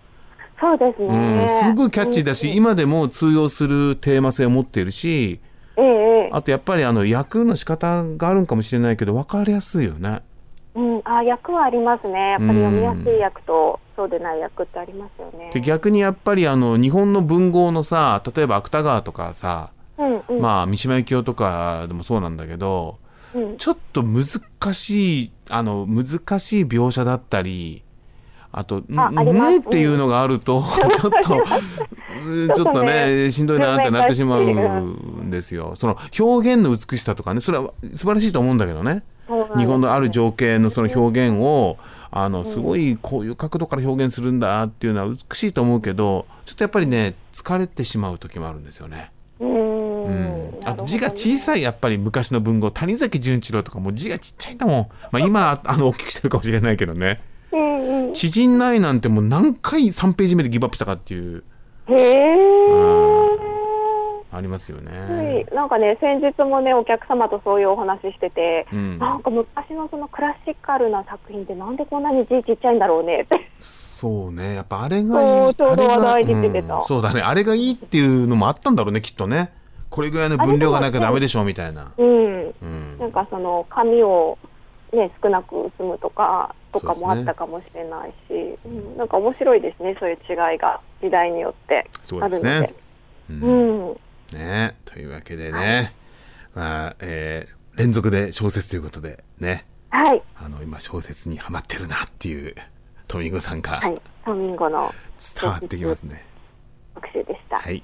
[0.60, 5.40] そうですうね、ん、すごいキャッチーだし、今でも通用するテーマ性を持っているし、
[5.76, 6.30] ええ。
[6.32, 10.20] あとやっぱりあの役の仕方があるんかもしれないけど分かりやすいよね。
[10.74, 12.30] うん、あ役はありますね。
[12.30, 15.50] やっぱり読みやすい役とそうでない役ってありますよね。
[15.54, 20.40] で逆にやっぱりあの日本の文豪のさ例えば芥川とかさ、うんうん。
[20.40, 22.98] まあ三島由紀夫とかでもそうなんだけど
[23.34, 27.82] うんちょっと難しいあの難しい描写だったり
[28.50, 30.62] あと「んあありますん?」っていうのがあると、
[31.00, 31.44] ちょっと
[32.26, 35.74] うん ちょっとねしんどいなってなってしまうんですよ。
[35.76, 39.02] その表現の美しさとかねそれは素晴らしいと思うんだけどね。
[39.56, 41.76] 日本のある情景のその表現を
[42.10, 49.10] あのすごいこういう角度から表現するんだっていうのは美しいと思うけどちょっとやっぱりね疲れてしまう時もあるんですよね。
[50.08, 50.60] うーん。
[50.64, 57.20] あと字が小さいやっぱり昔の文豪谷崎潤一郎とかもう字がちっちゃいんだもん、まあ、今あの大きくしてるかもしれないけどね。
[57.52, 58.12] うんうん。
[58.12, 61.44] 知人ないなんてもう何回3ページ目でギブアップしたかっていう。
[61.90, 62.36] へえ、
[64.30, 65.46] ありますよはね。
[65.50, 68.98] い、なんかね先日もねお客様とそういうお話ししてて、うん。
[68.98, 73.50] なんか昔のそのクラシカルな作品ってなんでこんなに字ちっちゃいんだろうねって。
[73.58, 74.56] そうね。
[74.56, 76.74] やっぱあれがそういいちょうどあれが話題に出てた。
[76.74, 77.22] うんそうだね。
[77.22, 79.52] あれがいいっていうのもあったんだろうねきっとね
[79.90, 81.92] これぐらいの分量がなきゃダメでしょみたいな。
[81.96, 82.98] うん、うん。
[82.98, 84.38] なんかその紙を
[84.92, 92.48] ね少なく済むとかとかもあったかもしれないし、うん、なんか面白いですねそういう違いが時代によってそうあるので。
[92.48, 92.74] ですね。
[93.30, 93.96] うん。
[94.32, 95.94] ねというわけでね、
[96.54, 99.64] まあえー連続で小説ということでね。
[99.90, 100.22] はい。
[100.36, 102.54] あの今小説にはまってるなっていう
[103.06, 104.00] トミンゴさんがはい。
[104.24, 104.92] トミンゴの
[105.40, 106.24] 伝わってきますね。
[106.96, 107.82] 特集でした、はい、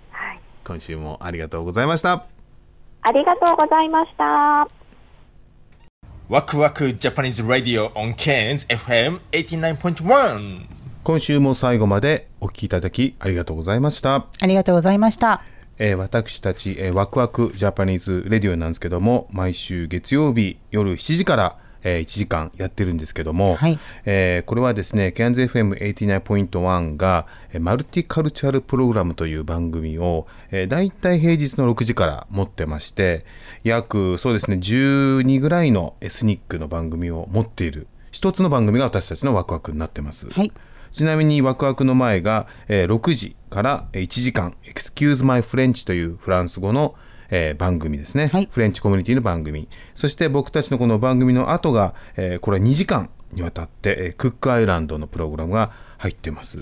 [0.64, 2.26] 今週もありがとうございました。
[3.02, 4.66] ありがとうございました
[6.30, 10.66] ワクワクジャパニーズラディオ on Cairns FM89.1
[11.02, 14.24] 今週も最後までお聞きいただきありがとうございました。
[14.40, 15.42] ありがとうございました。
[15.76, 23.56] えー私たち、えーワクワクジャパニーズレディオなんですけども毎週月曜日夜7時から、えー1時間やってるんですけども、
[24.04, 33.24] えーこれはですね CANZFM89.1 が、えーマルティカルチャルプログラムという番組を、えー、大体平日の6時から持ってまして
[33.62, 40.28] 約そうですね12ぐらいのエスニックの番組を持っている一つの番組が私たちのワクワクになってます。
[40.92, 46.94] ちなみにワクワクの前が、えー6時からえー1時間「Excuse My French」というフランス語の、
[47.30, 49.68] えー番組ですね、フレンチコミュニティの番組。
[49.94, 56.60] そして僕たちのこの番組の後が、えーこれは2時間にわたって、えークックアイランドのプログラムが入ってます、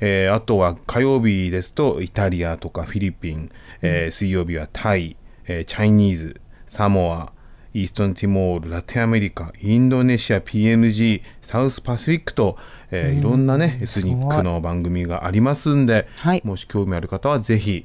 [0.00, 3.50] えーあとは火曜日ですとイタリアとかフィリピン、
[3.82, 7.32] えー水曜日はタイ、えーチャイニーズサモア
[7.74, 12.56] イーストンティモール、ラテンアメリカ、インドネシア、PNG、サウスパシフィックと、
[12.90, 13.18] えーうん。
[13.18, 16.08] いろんなね、エスニックの番組がありますんで、
[16.44, 17.84] もし興味ある方はぜひ、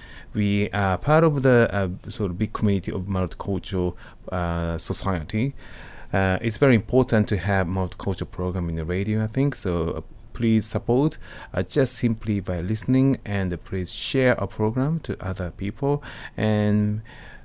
[0.33, 3.95] we are part of the uh, sort of big community of multicultural
[4.31, 5.53] uh, society.
[6.13, 9.55] Uh, it's very important to have multicultural program in the radio, I think.
[9.55, 10.01] So uh,
[10.33, 11.17] please support
[11.53, 16.03] uh, just simply by listening and please share our program to other people.
[16.35, 17.01] And